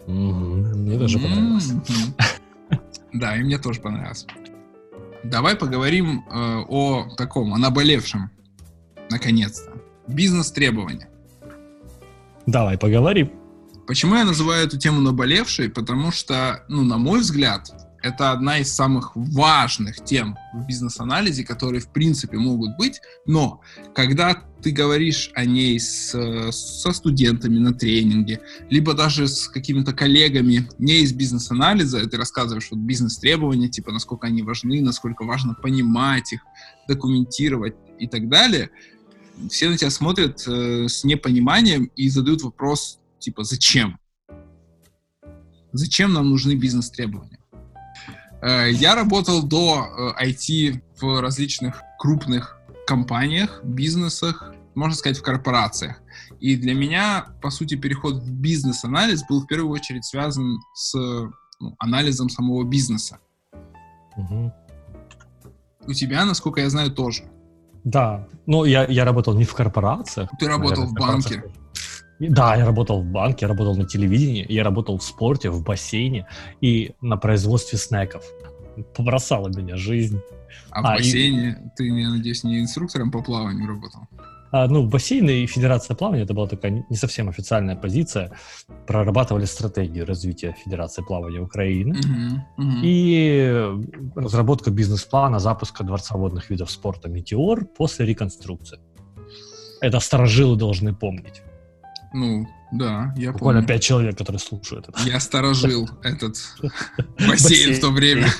Мне 0.05 0.99
даже 0.99 1.17
понравилось. 1.17 1.71
Да, 3.13 3.35
и 3.35 3.43
мне 3.43 3.57
тоже 3.57 3.81
понравилось. 3.81 4.25
Давай 5.23 5.55
поговорим 5.55 6.25
э, 6.29 6.63
о 6.67 7.09
таком, 7.17 7.53
о 7.53 7.57
наболевшем, 7.57 8.29
наконец-то. 9.09 9.73
Бизнес-требования. 10.07 11.09
Давай 12.45 12.77
поговорим. 12.77 13.31
Почему 13.85 14.15
я 14.15 14.23
называю 14.23 14.65
эту 14.65 14.77
тему 14.77 15.01
наболевшей? 15.01 15.69
Потому 15.69 16.11
что, 16.11 16.63
ну, 16.67 16.83
на 16.83 16.97
мой 16.97 17.19
взгляд, 17.19 17.71
это 18.01 18.31
одна 18.31 18.59
из 18.59 18.73
самых 18.73 19.11
важных 19.15 20.03
тем 20.03 20.37
в 20.53 20.65
бизнес-анализе, 20.65 21.43
которые 21.43 21.81
в 21.81 21.89
принципе 21.89 22.37
могут 22.37 22.77
быть, 22.77 23.01
но 23.25 23.61
когда 23.93 24.35
ты 24.61 24.71
говоришь 24.71 25.31
о 25.35 25.45
ней 25.45 25.79
с, 25.79 26.11
со 26.51 26.91
студентами 26.91 27.57
на 27.57 27.73
тренинге, 27.73 28.41
либо 28.69 28.93
даже 28.93 29.27
с 29.27 29.47
какими-то 29.47 29.93
коллегами 29.93 30.69
не 30.77 31.01
из 31.01 31.13
бизнес-анализа, 31.13 32.07
ты 32.09 32.17
рассказываешь 32.17 32.69
вот 32.71 32.79
бизнес-требования, 32.79 33.69
типа 33.69 33.91
насколько 33.91 34.27
они 34.27 34.43
важны, 34.43 34.81
насколько 34.81 35.23
важно 35.23 35.53
понимать 35.53 36.33
их, 36.33 36.41
документировать 36.87 37.75
и 37.99 38.07
так 38.07 38.29
далее, 38.29 38.69
все 39.49 39.69
на 39.69 39.77
тебя 39.77 39.89
смотрят 39.89 40.45
э, 40.47 40.87
с 40.87 41.03
непониманием 41.03 41.85
и 41.95 42.09
задают 42.09 42.41
вопрос 42.41 42.99
типа 43.19 43.43
«Зачем?». 43.43 43.97
Зачем 45.71 46.13
нам 46.13 46.29
нужны 46.29 46.55
бизнес-требования? 46.55 47.38
Э, 48.41 48.71
я 48.71 48.95
работал 48.95 49.43
до 49.43 50.13
IT 50.21 50.75
э, 50.75 50.81
в 50.99 51.21
различных 51.21 51.81
крупных 51.97 52.57
компаниях, 52.87 53.61
бизнесах, 53.63 54.53
можно 54.75 54.95
сказать, 54.95 55.17
в 55.17 55.21
корпорациях. 55.21 56.01
И 56.39 56.55
для 56.55 56.73
меня, 56.73 57.27
по 57.41 57.49
сути, 57.49 57.75
переход 57.75 58.15
в 58.15 58.31
бизнес-анализ 58.31 59.25
был 59.27 59.41
в 59.41 59.47
первую 59.47 59.71
очередь 59.71 60.05
связан 60.05 60.57
с 60.73 60.95
ну, 60.95 61.75
анализом 61.79 62.29
самого 62.29 62.63
бизнеса. 62.63 63.19
Угу. 64.15 64.53
У 65.87 65.93
тебя, 65.93 66.25
насколько 66.25 66.61
я 66.61 66.69
знаю, 66.69 66.91
тоже. 66.91 67.23
Да, 67.83 68.27
но 68.45 68.65
я, 68.65 68.85
я 68.85 69.05
работал 69.05 69.33
не 69.33 69.45
в 69.45 69.53
корпорациях. 69.53 70.29
Ты 70.39 70.47
работал 70.47 70.85
наверное, 70.85 70.89
в 70.89 70.93
банке. 70.93 71.43
Да, 72.19 72.55
я 72.55 72.65
работал 72.65 73.01
в 73.01 73.05
банке, 73.05 73.45
я 73.45 73.47
работал 73.47 73.75
на 73.75 73.85
телевидении, 73.85 74.45
я 74.49 74.63
работал 74.63 74.97
в 74.97 75.03
спорте, 75.03 75.49
в 75.49 75.63
бассейне 75.63 76.27
и 76.59 76.91
на 77.01 77.17
производстве 77.17 77.77
снеков. 77.77 78.23
Побросала 78.95 79.47
меня 79.49 79.77
жизнь. 79.77 80.19
А, 80.69 80.79
а 80.79 80.81
в 80.81 80.97
бассейне 80.97 81.49
и... 81.49 81.55
ты, 81.77 81.87
я 81.87 82.09
надеюсь, 82.09 82.43
не 82.43 82.59
инструктором 82.59 83.11
по 83.11 83.21
плаванию 83.21 83.67
работал? 83.67 84.01
А, 84.51 84.67
ну, 84.67 84.87
бассейны 84.87 85.43
и 85.43 85.45
Федерация 85.45 85.95
плавания, 85.95 86.23
это 86.23 86.33
была 86.33 86.47
такая 86.47 86.85
не 86.89 86.95
совсем 86.95 87.29
официальная 87.29 87.75
позиция, 87.75 88.31
прорабатывали 88.87 89.45
стратегию 89.45 90.05
развития 90.05 90.55
Федерации 90.63 91.03
плавания 91.03 91.39
Украины 91.39 91.93
uh-huh, 91.93 92.39
uh-huh. 92.57 92.81
и 92.83 93.63
разработка 94.15 94.71
бизнес-плана 94.71 95.39
запуска 95.39 95.83
Дворца 95.83 96.17
водных 96.17 96.49
видов 96.49 96.71
спорта 96.71 97.09
«Метеор» 97.09 97.65
после 97.65 98.05
реконструкции. 98.05 98.79
Это 99.81 99.99
сторожилы 99.99 100.57
должны 100.57 100.93
помнить. 100.95 101.43
Ну, 102.13 102.47
да, 102.71 103.13
я 103.17 103.31
Буквально 103.31 103.61
помню. 103.61 103.67
пять 103.67 103.83
человек, 103.83 104.17
которые 104.17 104.39
слушают 104.39 104.89
это. 104.89 104.99
Я 105.05 105.19
сторожил 105.19 105.89
этот 106.03 106.37
бассейн 107.27 107.75
в 107.75 107.79
то 107.79 107.89
время. 107.91 108.27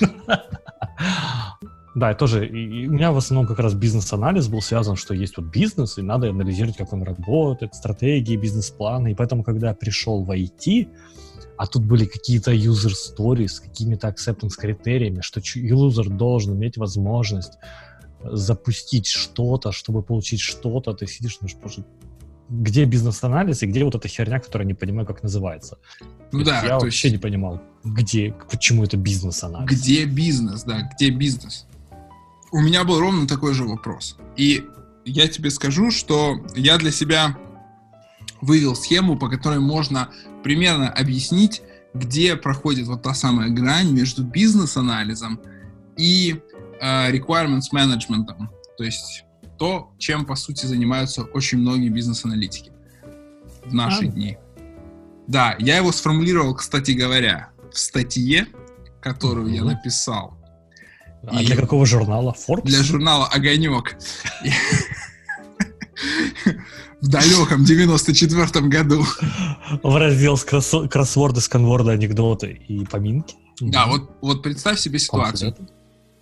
Да, 1.92 2.12
и 2.12 2.14
тоже. 2.14 2.46
И, 2.46 2.86
у 2.86 2.92
меня 2.92 3.10
в 3.10 3.16
основном 3.16 3.48
как 3.48 3.58
раз 3.58 3.74
бизнес-анализ 3.74 4.46
был 4.46 4.62
связан, 4.62 4.94
что 4.94 5.12
есть 5.12 5.36
вот 5.36 5.46
бизнес, 5.46 5.98
и 5.98 6.02
надо 6.02 6.30
анализировать, 6.30 6.76
как 6.76 6.92
он 6.92 7.02
работает, 7.02 7.74
стратегии, 7.74 8.36
бизнес-планы. 8.36 9.10
И 9.10 9.14
поэтому, 9.14 9.42
когда 9.42 9.68
я 9.68 9.74
пришел 9.74 10.22
в 10.22 10.30
IT, 10.30 10.88
а 11.56 11.66
тут 11.66 11.84
были 11.84 12.04
какие-то 12.04 12.52
user 12.52 12.92
stories 12.92 13.48
с 13.48 13.60
какими-то 13.60 14.08
acceptance 14.08 14.56
критериями, 14.56 15.20
что 15.20 15.40
юзер 15.42 16.08
должен 16.10 16.54
иметь 16.54 16.76
возможность 16.76 17.58
запустить 18.22 19.06
что-то, 19.06 19.72
чтобы 19.72 20.02
получить 20.02 20.40
что-то, 20.40 20.92
ты 20.92 21.06
сидишь, 21.06 21.38
ну, 21.40 21.48
что 21.48 21.68
где 22.50 22.84
бизнес-анализ 22.84 23.62
и 23.62 23.66
где 23.66 23.84
вот 23.84 23.94
эта 23.94 24.08
херня, 24.08 24.40
которая 24.40 24.66
не 24.66 24.74
понимаю, 24.74 25.06
как 25.06 25.22
называется. 25.22 25.78
Ну 26.32 26.44
да, 26.44 26.62
я 26.62 26.78
вообще 26.78 27.08
есть... 27.08 27.16
не 27.16 27.22
понимал, 27.22 27.62
где, 27.84 28.34
почему 28.50 28.84
это 28.84 28.96
бизнес-анализ. 28.96 29.70
Где 29.70 30.04
бизнес, 30.04 30.64
да, 30.64 30.90
где 30.94 31.10
бизнес 31.10 31.66
у 32.52 32.60
меня 32.60 32.84
был 32.84 33.00
ровно 33.00 33.26
такой 33.26 33.54
же 33.54 33.64
вопрос. 33.64 34.16
И 34.36 34.64
я 35.04 35.28
тебе 35.28 35.50
скажу, 35.50 35.90
что 35.90 36.44
я 36.54 36.78
для 36.78 36.90
себя 36.90 37.38
вывел 38.40 38.74
схему, 38.74 39.16
по 39.16 39.28
которой 39.28 39.60
можно 39.60 40.10
примерно 40.42 40.90
объяснить, 40.90 41.62
где 41.94 42.36
проходит 42.36 42.86
вот 42.86 43.02
та 43.02 43.14
самая 43.14 43.50
грань 43.50 43.92
между 43.92 44.24
бизнес-анализом 44.24 45.40
и 45.96 46.40
э, 46.80 47.12
requirements 47.12 47.72
management. 47.72 48.26
То 48.78 48.84
есть 48.84 49.24
то, 49.60 49.92
чем, 49.98 50.24
по 50.24 50.36
сути, 50.36 50.64
занимаются 50.64 51.22
очень 51.22 51.58
многие 51.58 51.90
бизнес-аналитики 51.90 52.72
в 53.66 53.74
наши 53.74 54.06
а. 54.06 54.08
дни. 54.08 54.38
Да, 55.28 55.54
я 55.58 55.76
его 55.76 55.92
сформулировал, 55.92 56.54
кстати 56.54 56.92
говоря, 56.92 57.50
в 57.70 57.78
статье, 57.78 58.46
которую 59.02 59.48
mm-hmm. 59.48 59.56
я 59.56 59.64
написал 59.64 60.40
а 61.26 61.42
и 61.42 61.46
для 61.46 61.56
какого 61.56 61.84
журнала? 61.84 62.34
Forbes? 62.48 62.64
Для 62.64 62.82
журнала 62.82 63.26
«Огонек». 63.26 63.96
В 67.02 67.08
далеком 67.08 67.64
94-м 67.64 68.70
году. 68.70 69.04
В 69.82 69.96
раздел 69.96 70.38
кроссворды, 70.38 71.40
сканворды, 71.40 71.90
анекдоты 71.92 72.60
и 72.68 72.84
поминки. 72.86 73.36
Да, 73.60 73.86
вот, 73.86 74.10
вот 74.22 74.42
представь 74.42 74.78
себе 74.78 74.98
ситуацию. 74.98 75.54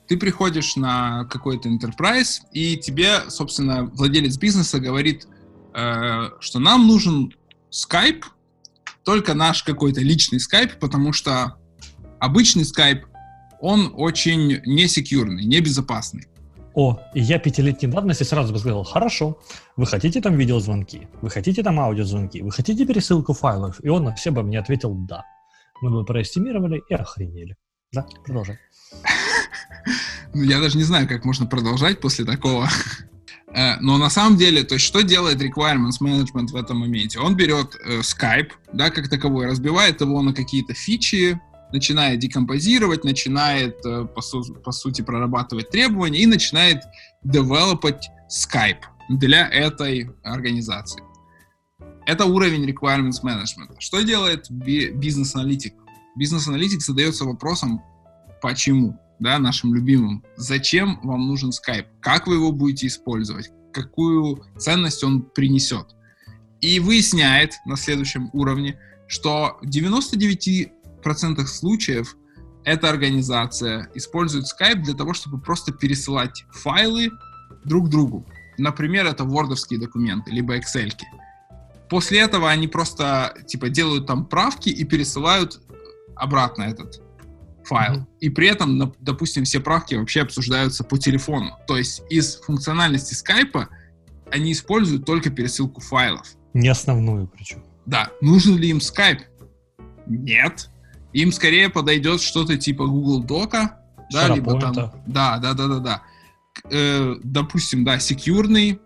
Ты 0.09 0.17
приходишь 0.17 0.77
на 0.77 1.25
какой-то 1.27 1.69
enterprise, 1.69 2.41
и 2.53 2.77
тебе, 2.77 3.29
собственно, 3.29 3.85
владелец 3.85 4.39
бизнеса 4.39 4.81
говорит, 4.81 5.27
э, 5.75 6.31
что 6.41 6.59
нам 6.59 6.87
нужен 6.87 7.35
Skype, 7.71 8.25
только 9.05 9.35
наш 9.35 9.63
какой-то 9.63 10.01
личный 10.01 10.39
Skype, 10.39 10.79
потому 10.81 11.13
что 11.13 11.57
обычный 12.19 12.65
Skype 12.65 13.03
он 13.61 13.93
очень 13.97 14.61
несекьюрный, 14.65 15.45
небезопасный. 15.45 16.27
О, 16.75 17.01
и 17.13 17.21
я 17.21 17.39
пятилетней 17.39 17.91
давности 17.91 18.23
сразу 18.23 18.53
бы 18.53 18.59
сказал, 18.61 18.85
хорошо, 18.85 19.41
вы 19.77 19.85
хотите 19.87 20.21
там 20.21 20.37
видеозвонки, 20.37 21.09
вы 21.23 21.29
хотите 21.29 21.63
там 21.63 21.81
аудиозвонки, 21.81 22.39
вы 22.39 22.53
хотите 22.53 22.87
пересылку 22.87 23.33
файлов? 23.33 23.83
И 23.83 23.89
он 23.89 24.05
на 24.05 24.15
все 24.15 24.31
бы 24.31 24.43
мне 24.43 24.59
ответил 24.59 24.95
«да». 24.95 25.25
Мы 25.81 25.91
бы 25.91 26.05
проэстимировали 26.05 26.83
и 26.89 26.95
охренели. 26.95 27.57
Да, 27.93 28.07
продолжай. 28.25 28.59
Ну, 30.35 30.43
я 30.43 30.61
даже 30.61 30.77
не 30.77 30.85
знаю, 30.85 31.09
как 31.09 31.25
можно 31.25 31.47
продолжать 31.47 32.01
после 32.01 32.25
такого. 32.25 32.69
Э, 33.55 33.77
но 33.81 33.97
на 33.97 34.11
самом 34.11 34.37
деле, 34.37 34.63
то 34.63 34.75
есть 34.75 34.85
что 34.85 35.03
делает 35.03 35.41
Requirements 35.41 36.01
Management 36.03 36.49
в 36.49 36.57
этом 36.57 36.79
моменте? 36.79 37.19
Он 37.19 37.35
берет 37.35 37.77
э, 37.85 38.01
Skype, 38.01 38.51
да, 38.73 38.91
как 38.91 39.09
таковой, 39.09 39.47
разбивает 39.47 40.01
его 40.01 40.21
на 40.23 40.35
какие-то 40.35 40.75
фичи, 40.75 41.41
начинает 41.73 42.19
декомпозировать, 42.19 43.05
начинает, 43.05 43.79
э, 43.85 44.05
по, 44.05 44.21
су 44.21 44.43
по 44.65 44.73
сути, 44.73 45.03
прорабатывать 45.03 45.71
требования 45.71 46.21
и 46.21 46.27
начинает 46.27 46.83
девелопать 47.25 48.11
Skype 48.31 48.83
для 49.09 49.49
этой 49.49 50.11
организации. 50.23 51.03
Это 52.07 52.25
уровень 52.25 52.69
requirements 52.69 53.23
management. 53.23 53.77
Что 53.79 54.01
делает 54.03 54.51
бизнес-аналитик? 54.51 55.75
Бизнес-аналитик 56.17 56.81
задается 56.81 57.25
вопросом, 57.25 57.83
почему, 58.41 58.99
да, 59.19 59.39
нашим 59.39 59.75
любимым. 59.75 60.25
Зачем 60.37 61.01
вам 61.03 61.27
нужен 61.27 61.51
Skype? 61.51 61.87
Как 62.01 62.27
вы 62.27 62.35
его 62.35 62.53
будете 62.53 62.87
использовать? 62.87 63.51
Какую 63.73 64.45
ценность 64.57 65.03
он 65.05 65.23
принесет? 65.23 65.87
И 66.61 66.81
выясняет 66.81 67.55
на 67.67 67.77
следующем 67.77 68.31
уровне, 68.33 68.79
что 69.07 69.59
99 69.63 71.03
процентах 71.03 71.49
случаев 71.49 72.17
эта 72.65 72.91
организация 72.91 73.91
использует 73.95 74.47
Skype 74.47 74.83
для 74.83 74.95
того, 74.95 75.15
чтобы 75.15 75.41
просто 75.41 75.73
пересылать 75.73 76.45
файлы 76.51 77.11
друг 77.65 77.89
другу. 77.89 78.27
Например, 78.59 79.07
это 79.07 79.25
вордовские 79.25 79.79
документы, 79.79 80.31
либо 80.33 80.57
Excel. 80.57 80.89
-ки. 80.89 81.05
После 81.89 82.21
этого 82.21 82.51
они 82.51 82.69
просто 82.69 83.35
типа 83.47 83.69
делают 83.69 84.07
там 84.07 84.27
правки 84.27 84.69
и 84.69 84.85
пересылают 84.85 85.61
обратно 86.17 86.65
этот 86.65 87.01
файл. 87.69 87.99
Mm-hmm. 87.99 88.07
И 88.21 88.31
при 88.31 88.49
этом, 88.49 88.95
допустим, 89.01 89.45
все 89.45 89.61
правки 89.61 89.95
вообще 89.95 90.23
обсуждаются 90.23 90.85
по 90.85 90.99
телефону. 90.99 91.57
То 91.67 91.77
есть 91.77 92.03
из 92.11 92.37
функциональности 92.41 93.15
Skype 93.15 93.67
они 94.31 94.53
используют 94.53 95.05
только 95.05 95.31
пересылку 95.31 95.81
файлов. 95.81 96.27
Не 96.55 96.69
основную 96.69 97.29
причем. 97.29 97.63
Да. 97.87 98.11
Нужен 98.21 98.57
ли 98.57 98.71
им 98.71 98.79
Skype? 98.79 99.23
Нет. 100.07 100.71
Им 101.13 101.33
скорее 101.33 101.69
подойдет 101.69 102.21
что-то 102.21 102.57
типа 102.57 102.87
Google 102.87 103.23
Дока, 103.23 103.81
да, 104.13 104.35
либо 104.35 104.59
там, 104.61 104.73
да, 104.73 104.93
да, 105.39 105.39
да, 105.39 105.55
да, 105.55 105.79
да. 105.79 106.03
Э, 106.71 107.15
допустим, 107.23 107.85
да, 107.85 107.99
секьюрный, 107.99 108.81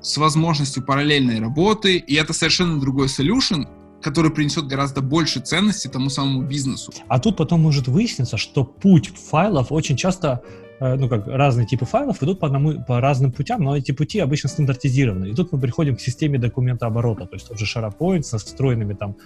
с 0.00 0.16
возможностью 0.16 0.82
параллельной 0.82 1.40
работы, 1.40 1.96
и 1.96 2.14
это 2.14 2.32
совершенно 2.32 2.80
другой 2.80 3.06
solution, 3.06 3.68
который 4.02 4.30
принесет 4.30 4.66
гораздо 4.66 5.00
больше 5.00 5.40
ценности 5.40 5.88
тому 5.88 6.10
самому 6.10 6.42
бизнесу. 6.42 6.92
А 7.08 7.18
тут 7.18 7.36
потом 7.36 7.60
может 7.60 7.88
выясниться, 7.88 8.36
что 8.36 8.64
путь 8.64 9.12
файлов 9.16 9.72
очень 9.72 9.96
часто, 9.96 10.42
э, 10.80 10.96
ну 10.96 11.08
как 11.08 11.26
разные 11.26 11.66
типы 11.66 11.84
файлов 11.84 12.22
идут 12.22 12.40
по, 12.40 12.46
одному, 12.46 12.84
по 12.84 13.00
разным 13.00 13.32
путям, 13.32 13.62
но 13.62 13.76
эти 13.76 13.92
пути 13.92 14.18
обычно 14.18 14.48
стандартизированы. 14.48 15.30
И 15.30 15.34
тут 15.34 15.52
мы 15.52 15.60
приходим 15.60 15.96
к 15.96 16.00
системе 16.00 16.38
документа 16.38 16.86
оборота, 16.86 17.26
то 17.26 17.34
есть 17.34 17.48
тот 17.48 17.58
же 17.58 17.66
SharePoint 17.66 18.22
с 18.22 18.32
настроенными 18.32 18.94
там 18.94 19.16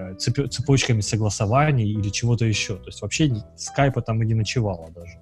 Э, 0.00 0.14
цепочками 0.14 1.00
согласований 1.00 1.92
или 1.92 2.10
чего-то 2.10 2.44
еще. 2.44 2.76
То 2.76 2.86
есть 2.86 3.02
вообще 3.02 3.44
скайпа 3.56 4.02
там 4.02 4.22
и 4.22 4.26
не 4.26 4.34
ночевало 4.34 4.90
даже. 4.92 5.18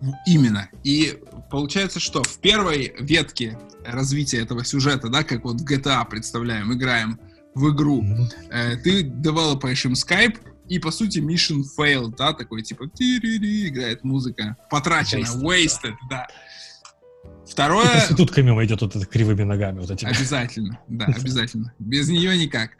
Ну, 0.00 0.12
именно. 0.26 0.70
И 0.84 1.18
получается, 1.50 1.98
что 1.98 2.22
в 2.22 2.38
первой 2.38 2.94
ветке 3.00 3.58
развития 3.84 4.38
этого 4.38 4.64
сюжета, 4.64 5.08
да, 5.08 5.24
как 5.24 5.44
вот 5.44 5.60
в 5.60 5.64
GTA 5.64 6.08
представляем, 6.08 6.72
играем 6.72 7.18
в 7.56 7.70
игру, 7.70 8.04
э, 8.50 8.76
ты 8.76 9.02
девелопаешь 9.02 9.84
им 9.86 9.94
Skype, 9.94 10.36
и 10.68 10.78
по 10.78 10.90
сути 10.90 11.20
mission 11.20 11.62
failed, 11.78 12.14
да, 12.16 12.32
такой 12.34 12.62
типа 12.62 12.84
играет 12.84 14.04
музыка, 14.04 14.56
потрачена, 14.70 15.24
wasted, 15.24 15.42
wasted 15.42 15.94
да. 16.10 16.26
Второе... 17.46 17.86
И 17.86 17.90
проститутка 17.90 18.42
мимо 18.42 18.64
идет 18.64 18.82
вот 18.82 18.96
это 18.96 19.06
кривыми 19.06 19.44
ногами. 19.44 19.78
Вот 19.80 19.90
этими. 19.90 20.10
Обязательно, 20.10 20.78
да, 20.88 21.06
обязательно. 21.16 21.72
Без 21.78 22.08
нее 22.08 22.36
никак. 22.36 22.72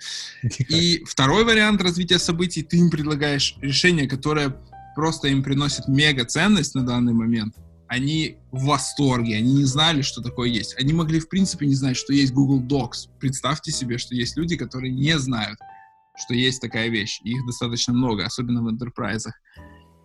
И 0.43 1.03
второй 1.07 1.45
вариант 1.45 1.81
развития 1.81 2.19
событий, 2.19 2.63
ты 2.63 2.77
им 2.79 2.91
предлагаешь 2.91 3.57
решение, 3.63 4.09
которое 4.09 4.57
просто 4.95 5.29
им 5.29 5.43
приносит 5.43 5.89
мега 5.89 6.25
ценность 6.25 6.75
на 6.75 6.85
данный 6.85 7.15
момент. 7.15 7.55
Они 7.89 8.39
в 8.51 8.65
восторге, 8.65 9.37
они 9.37 9.53
не 9.55 9.65
знали, 9.65 10.03
что 10.03 10.21
такое 10.21 10.49
есть. 10.49 10.75
Они 10.81 10.93
могли, 10.93 11.21
в 11.21 11.29
принципе, 11.29 11.67
не 11.67 11.75
знать, 11.75 11.97
что 11.97 12.13
есть 12.13 12.33
Google 12.33 12.61
Docs. 12.61 13.09
Представьте 13.21 13.71
себе, 13.71 13.99
что 13.99 14.15
есть 14.15 14.37
люди, 14.37 14.57
которые 14.57 14.93
не 14.93 15.17
знают, 15.19 15.59
что 16.17 16.35
есть 16.35 16.61
такая 16.61 16.89
вещь. 16.89 17.21
Их 17.23 17.47
достаточно 17.47 17.93
много, 17.93 18.25
особенно 18.25 18.63
в 18.63 18.71
интерпрайзах. 18.71 19.35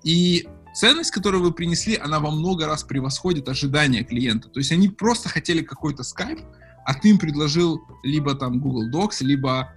И 0.04 0.48
ценность, 0.74 1.12
которую 1.12 1.44
вы 1.44 1.52
принесли, 1.52 1.96
она 1.96 2.20
во 2.20 2.32
много 2.32 2.66
раз 2.66 2.84
превосходит 2.84 3.50
ожидания 3.50 4.04
клиента. 4.04 4.50
То 4.50 4.60
есть 4.60 4.72
они 4.72 4.90
просто 4.90 5.30
хотели 5.30 5.62
какой-то 5.62 6.04
Skype, 6.04 6.44
а 6.86 6.94
ты 6.94 7.10
им 7.10 7.20
предложил 7.20 7.82
либо 8.04 8.36
там 8.36 8.60
Google 8.60 8.90
Docs, 8.92 9.18
либо 9.22 9.74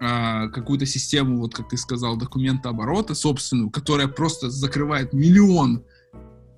э, 0.00 0.48
какую-то 0.50 0.86
систему, 0.86 1.40
вот 1.40 1.54
как 1.54 1.68
ты 1.68 1.76
сказал, 1.76 2.16
документа 2.16 2.70
оборота 2.70 3.14
собственную, 3.14 3.70
которая 3.70 4.08
просто 4.08 4.50
закрывает 4.50 5.12
миллион 5.12 5.84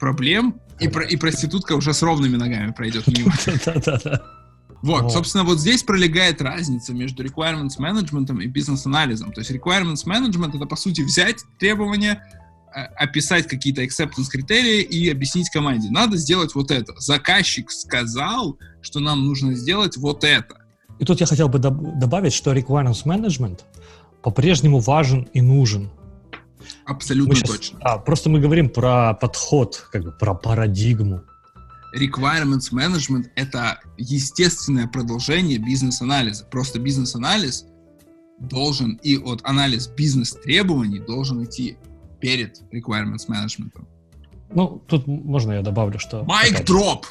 проблем, 0.01 0.57
и, 0.81 0.89
про, 0.89 1.05
и 1.05 1.17
проститутка 1.17 1.75
уже 1.75 1.93
с 1.93 2.03
ровными 2.03 2.37
ногами 2.37 2.73
пройдет 2.73 3.07
мимо. 3.07 3.33
Вот, 4.83 5.03
вот, 5.03 5.13
собственно, 5.13 5.45
вот 5.45 5.61
здесь 5.61 5.83
пролегает 5.83 6.41
разница 6.41 6.95
между 6.95 7.23
requirements 7.23 7.79
management 7.79 8.43
и 8.43 8.47
бизнес-анализом. 8.47 9.31
То 9.31 9.41
есть 9.41 9.51
requirements 9.51 10.07
management— 10.07 10.57
это, 10.57 10.65
по 10.65 10.77
сути, 10.77 11.03
взять 11.03 11.45
требования, 11.59 12.25
а, 12.75 12.85
описать 12.97 13.47
какие-то 13.47 13.83
acceptance 13.85 14.31
критерии 14.31 14.81
и 14.81 15.11
объяснить 15.11 15.51
команде. 15.51 15.91
Надо 15.91 16.17
сделать 16.17 16.55
вот 16.55 16.71
это. 16.71 16.95
Заказчик 16.99 17.71
сказал, 17.71 18.57
что 18.81 19.01
нам 19.01 19.27
нужно 19.27 19.55
сделать 19.55 19.99
вот 19.99 20.25
это. 20.25 20.57
И 20.99 21.05
тут 21.05 21.21
я 21.21 21.27
хотел 21.27 21.51
бы 21.51 21.59
доб- 21.59 21.99
добавить, 21.99 22.33
что 22.33 22.55
requirements 22.55 23.05
management 23.05 23.61
по-прежнему 24.23 24.79
важен 24.79 25.29
и 25.35 25.43
нужен. 25.43 25.91
Абсолютно 26.87 27.35
сейчас, 27.35 27.51
точно. 27.51 27.79
А, 27.83 27.99
просто 27.99 28.31
мы 28.31 28.41
говорим 28.41 28.69
про 28.69 29.15
подход, 29.15 29.89
как 29.91 30.05
бы 30.05 30.13
про 30.13 30.35
парадигму. 30.35 31.23
Requirements 31.97 32.73
management— 32.73 33.27
это 33.35 33.81
естественное 33.97 34.87
продолжение 34.87 35.59
бизнес-анализа. 35.59 36.45
Просто 36.45 36.79
бизнес-анализ 36.79 37.67
должен, 38.39 38.99
и 39.03 39.17
от 39.17 39.41
анализ 39.45 39.89
бизнес-требований 39.89 41.01
должен 41.01 41.45
идти 41.45 41.77
перед 42.21 42.63
requirements 42.73 43.29
management. 43.29 43.73
Ну, 44.53 44.83
тут 44.87 45.07
можно 45.07 45.53
я 45.53 45.63
добавлю, 45.63 45.99
что... 45.99 46.25
Майк 46.25 46.65
дроп! 46.65 47.07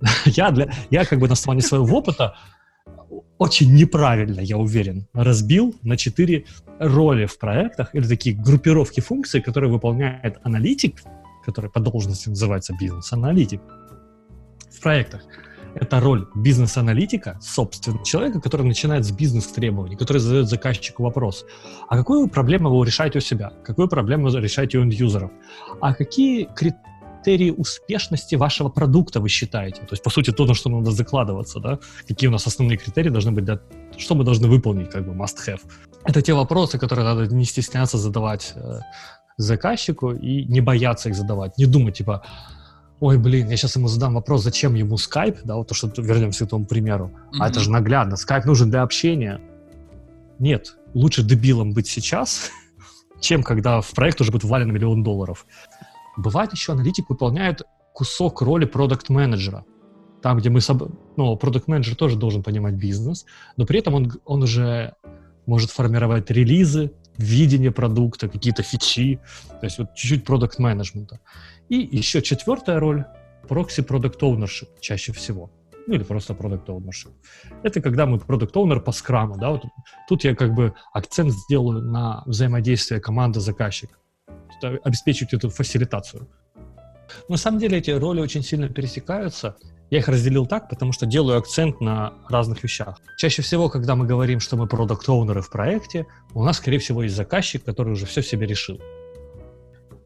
я, 0.26 0.50
для, 0.50 0.72
я 0.90 1.04
как 1.04 1.18
бы 1.18 1.28
на 1.28 1.32
основании 1.32 1.62
своего 1.62 1.98
опыта 1.98 2.36
очень 3.38 3.74
неправильно, 3.74 4.40
я 4.40 4.56
уверен, 4.56 5.06
разбил 5.12 5.74
на 5.82 5.96
четыре 5.96 6.44
роли 6.78 7.26
в 7.26 7.38
проектах 7.38 7.94
или 7.94 8.06
такие 8.06 8.36
группировки 8.36 9.00
функций, 9.00 9.40
которые 9.40 9.70
выполняет 9.70 10.38
аналитик, 10.42 11.02
который 11.44 11.70
по 11.70 11.80
должности 11.80 12.28
называется 12.28 12.74
бизнес-аналитик 12.80 13.60
в 14.70 14.80
проектах. 14.80 15.22
Это 15.74 15.98
роль 15.98 16.28
бизнес-аналитика, 16.36 17.36
собственно, 17.42 18.02
человека, 18.04 18.40
который 18.40 18.64
начинает 18.64 19.04
с 19.04 19.10
бизнес-требований, 19.10 19.96
который 19.96 20.18
задает 20.18 20.48
заказчику 20.48 21.02
вопрос, 21.02 21.44
а 21.88 21.96
какую 21.96 22.28
проблему 22.28 22.70
вы 22.70 22.86
решаете 22.86 23.18
у 23.18 23.20
себя, 23.20 23.52
какую 23.64 23.88
проблему 23.88 24.28
решаете 24.28 24.78
у 24.78 24.84
юзеров, 24.84 25.32
а 25.80 25.92
какие 25.92 26.44
критерии 26.54 26.93
успешности 27.50 28.36
вашего 28.36 28.68
продукта 28.68 29.20
вы 29.20 29.28
считаете? 29.28 29.80
То 29.80 29.92
есть, 29.92 30.02
по 30.02 30.10
сути, 30.10 30.32
то, 30.32 30.46
на 30.46 30.54
что 30.54 30.70
надо 30.70 30.90
закладываться, 30.90 31.60
да? 31.60 31.78
Какие 32.08 32.28
у 32.28 32.32
нас 32.32 32.46
основные 32.46 32.78
критерии 32.78 33.10
должны 33.10 33.32
быть, 33.32 33.44
для... 33.44 33.58
что 33.96 34.14
мы 34.14 34.24
должны 34.24 34.48
выполнить, 34.48 34.90
как 34.90 35.06
бы 35.06 35.12
must-have. 35.12 35.60
Это 36.04 36.22
те 36.22 36.34
вопросы, 36.34 36.78
которые 36.78 37.04
надо 37.04 37.34
не 37.34 37.44
стесняться 37.44 37.98
задавать 37.98 38.52
э, 38.56 38.80
заказчику 39.36 40.12
и 40.12 40.44
не 40.44 40.60
бояться 40.60 41.08
их 41.08 41.14
задавать, 41.14 41.58
не 41.58 41.66
думать, 41.66 41.98
типа, 41.98 42.22
ой, 43.00 43.18
блин, 43.18 43.48
я 43.48 43.56
сейчас 43.56 43.76
ему 43.76 43.88
задам 43.88 44.14
вопрос, 44.14 44.42
зачем 44.42 44.74
ему 44.74 44.96
скайп, 44.96 45.38
да, 45.44 45.56
вот 45.56 45.68
то, 45.68 45.74
что 45.74 45.90
вернемся 45.96 46.46
к 46.46 46.50
тому 46.50 46.66
примеру. 46.66 47.06
Mm-hmm. 47.06 47.38
А 47.40 47.48
это 47.48 47.60
же 47.60 47.70
наглядно, 47.70 48.16
скайп 48.16 48.44
нужен 48.44 48.70
для 48.70 48.82
общения. 48.82 49.40
Нет, 50.38 50.76
лучше 50.94 51.22
дебилом 51.22 51.72
быть 51.72 51.86
сейчас, 51.86 52.50
чем 53.20 53.42
когда 53.42 53.80
в 53.80 53.90
проект 53.92 54.20
уже 54.20 54.32
будет 54.32 54.44
ввален 54.44 54.72
миллион 54.72 55.02
долларов. 55.02 55.46
Бывает 56.16 56.52
еще 56.52 56.72
аналитик 56.72 57.10
выполняет 57.10 57.62
кусок 57.92 58.42
роли 58.42 58.64
продукт-менеджера. 58.64 59.64
Там, 60.22 60.38
где 60.38 60.50
мы... 60.50 60.60
Соб... 60.60 60.82
Ну, 61.16 61.36
продукт-менеджер 61.36 61.96
тоже 61.96 62.16
должен 62.16 62.42
понимать 62.42 62.74
бизнес, 62.74 63.24
но 63.56 63.66
при 63.66 63.78
этом 63.78 63.94
он, 63.94 64.12
он 64.24 64.42
уже 64.42 64.94
может 65.46 65.70
формировать 65.70 66.30
релизы, 66.30 66.92
видение 67.18 67.70
продукта, 67.70 68.28
какие-то 68.28 68.62
фичи, 68.62 69.20
то 69.48 69.66
есть 69.66 69.78
вот 69.78 69.94
чуть-чуть 69.94 70.24
продукт-менеджмента. 70.24 71.20
И 71.68 71.76
еще 71.76 72.22
четвертая 72.22 72.80
роль— 72.80 73.04
прокси 73.48 73.82
продукт 73.82 74.22
ownership 74.22 74.68
чаще 74.80 75.12
всего. 75.12 75.50
Ну 75.86 75.94
или 75.94 76.02
просто 76.02 76.34
продукт 76.34 76.68
ownership. 76.68 77.12
Это 77.62 77.80
когда 77.82 78.06
мы 78.06 78.18
продукт 78.18 78.56
owner 78.56 78.80
по 78.80 78.92
скраму, 78.92 79.36
да, 79.36 79.50
вот 79.50 79.62
тут 80.08 80.24
я 80.24 80.34
как 80.34 80.54
бы 80.54 80.72
акцент 80.92 81.32
сделаю 81.32 81.82
на 81.82 82.22
взаимодействие 82.26 83.00
команда-заказчик, 83.00 83.90
обеспечивать 84.82 85.34
эту 85.34 85.50
фасилитацию. 85.50 86.28
на 87.28 87.36
самом 87.36 87.58
деле 87.58 87.78
эти 87.78 87.90
роли 87.90 88.20
очень 88.20 88.42
сильно 88.42 88.68
пересекаются, 88.68 89.56
я 89.90 89.98
их 89.98 90.08
разделил 90.08 90.46
так, 90.46 90.68
потому 90.68 90.92
что 90.92 91.06
делаю 91.06 91.38
акцент 91.38 91.80
на 91.80 92.14
разных 92.28 92.62
вещах. 92.64 92.98
Чаще 93.18 93.42
всего, 93.42 93.68
когда 93.68 93.94
мы 93.94 94.06
говорим, 94.06 94.40
что 94.40 94.56
мы 94.56 94.66
продукт-оунеры 94.66 95.42
в 95.42 95.50
проекте, 95.50 96.06
у 96.32 96.42
нас, 96.42 96.56
скорее 96.56 96.78
всего, 96.78 97.02
есть 97.02 97.14
заказчик, 97.14 97.64
который 97.64 97.92
уже 97.92 98.06
все 98.06 98.22
себе 98.22 98.46
решил. 98.46 98.80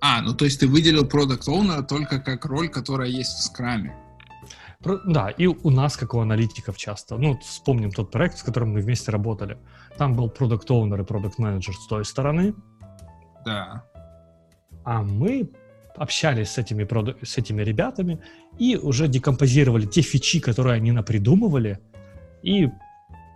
А, 0.00 0.22
ну 0.22 0.34
то 0.34 0.44
есть 0.44 0.60
ты 0.60 0.68
выделил 0.68 1.06
продукт 1.06 1.48
оунера 1.48 1.82
только 1.82 2.20
как 2.20 2.44
роль, 2.44 2.68
которая 2.68 3.08
есть 3.08 3.32
в 3.32 3.42
скраме. 3.42 3.96
Про, 4.82 4.98
да, 5.04 5.30
и 5.30 5.46
у 5.46 5.70
нас, 5.70 5.96
как 5.96 6.14
у 6.14 6.20
аналитиков 6.20 6.76
часто. 6.76 7.16
Ну, 7.16 7.36
вспомним 7.38 7.90
тот 7.90 8.12
проект, 8.12 8.38
с 8.38 8.42
которым 8.44 8.74
мы 8.74 8.80
вместе 8.80 9.10
работали. 9.10 9.58
Там 9.96 10.14
был 10.14 10.30
продукт 10.30 10.70
оунер 10.70 11.00
и 11.00 11.04
продукт 11.04 11.38
менеджер 11.38 11.74
с 11.74 11.86
той 11.88 12.04
стороны. 12.04 12.54
Да. 13.44 13.84
А 14.88 15.02
мы 15.02 15.50
общались 15.96 16.52
с 16.52 16.56
этими, 16.58 16.86
с 17.22 17.36
этими 17.36 17.60
ребятами 17.60 18.20
и 18.58 18.74
уже 18.76 19.06
декомпозировали 19.06 19.84
те 19.84 20.00
фичи, 20.00 20.40
которые 20.40 20.76
они 20.76 20.92
напридумывали, 20.92 21.78
и 22.42 22.70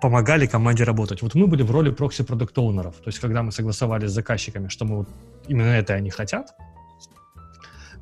помогали 0.00 0.46
команде 0.46 0.84
работать. 0.84 1.20
Вот 1.20 1.34
мы 1.34 1.46
были 1.46 1.62
в 1.62 1.70
роли 1.70 1.90
прокси-продукт-оунеров. 1.90 2.96
То 2.96 3.08
есть, 3.08 3.18
когда 3.18 3.42
мы 3.42 3.52
согласовали 3.52 4.06
с 4.06 4.12
заказчиками, 4.12 4.68
что 4.68 4.86
мы 4.86 4.96
вот 4.96 5.08
именно 5.46 5.66
это 5.66 5.92
они 5.92 6.08
хотят, 6.08 6.54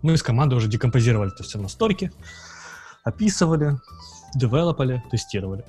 мы 0.03 0.17
с 0.17 0.23
командой 0.23 0.55
уже 0.55 0.69
декомпозировали 0.69 1.33
это 1.35 1.43
все 1.43 1.59
на 1.59 1.69
сторке, 1.69 2.13
описывали, 3.03 3.81
девелопали, 4.37 5.03
тестировали. 5.11 5.65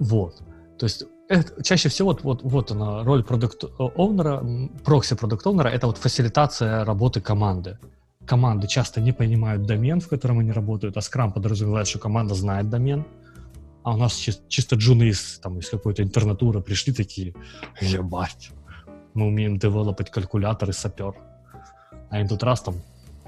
Вот. 0.00 0.42
То 0.78 0.86
есть 0.86 1.04
это, 1.28 1.62
чаще 1.62 1.88
всего 1.88 2.10
вот, 2.10 2.22
вот, 2.22 2.42
вот 2.42 2.70
она, 2.70 3.02
роль 3.04 3.24
продукт-оунера, 3.24 4.42
прокси-продукт-оунера, 4.84 5.68
это 5.68 5.86
вот 5.86 5.98
фасилитация 5.98 6.84
работы 6.84 7.20
команды 7.20 7.78
команды 8.26 8.66
часто 8.66 9.00
не 9.00 9.12
понимают 9.12 9.66
домен, 9.66 10.00
в 10.00 10.08
котором 10.08 10.38
они 10.38 10.52
работают, 10.52 10.96
а 10.96 11.00
Scrum 11.00 11.32
подразумевает, 11.32 11.86
что 11.86 11.98
команда 11.98 12.34
знает 12.34 12.70
домен, 12.70 13.04
а 13.82 13.94
у 13.94 13.96
нас 13.96 14.14
чисто, 14.14 14.42
чисто 14.48 14.76
джуны 14.76 15.04
из, 15.04 15.38
там, 15.40 15.58
из 15.58 15.68
какой-то 15.68 16.02
интернатуры 16.02 16.60
пришли 16.60 16.92
такие, 16.92 17.34
ебать, 17.80 18.50
мы 19.12 19.26
умеем 19.26 19.58
девелопать 19.58 20.10
калькулятор 20.10 20.70
и 20.70 20.72
сапер. 20.72 21.14
А 22.10 22.20
им 22.20 22.28
тут 22.28 22.42
раз 22.42 22.62
там 22.62 22.76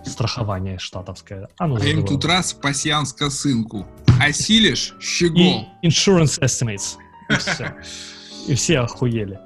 страхование 0.04 0.78
штатовское. 0.78 1.48
А, 1.59 1.66
ну, 1.66 1.76
а 1.76 1.85
им 1.85 2.06
тут 2.06 2.24
раз 2.24 2.54
пасьянс 2.54 3.12
косынку. 3.12 3.87
Осилишь— 4.20 4.94
щегол. 5.00 5.66
И 5.82 5.88
insurance 5.88 6.40
estimates. 6.40 6.96
И 7.28 7.34
все. 7.34 7.74
И 8.48 8.54
все 8.54 8.78
охуели. 8.80 9.38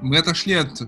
Мы 0.00 0.18
отошли 0.18 0.54
от 0.54 0.82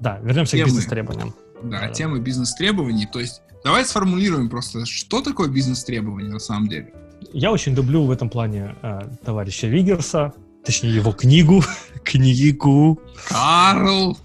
Да, 0.00 0.18
вернемся 0.18 0.56
темы. 0.56 0.64
к 0.64 0.66
бизнес-требованиям. 0.68 1.34
Да, 1.62 1.80
да, 1.80 1.88
темы 1.88 2.20
бизнес-требований. 2.20 3.06
То 3.06 3.20
есть 3.20 3.42
давай 3.64 3.84
сформулируем 3.84 4.48
просто, 4.48 4.84
что 4.86 5.20
такое 5.22 5.48
бизнес-требования 5.48 6.28
на 6.30 6.40
самом 6.40 6.68
деле. 6.68 6.92
Я 7.32 7.52
очень 7.52 7.74
люблю 7.74 8.04
в 8.04 8.10
этом 8.10 8.28
плане 8.28 8.74
э, 8.82 9.00
товарища 9.24 9.68
Вигерса, 9.68 10.32
точнее 10.64 10.94
его 10.94 11.12
книгу, 11.12 11.62
книгу. 12.04 13.00
Карл. 13.28 14.18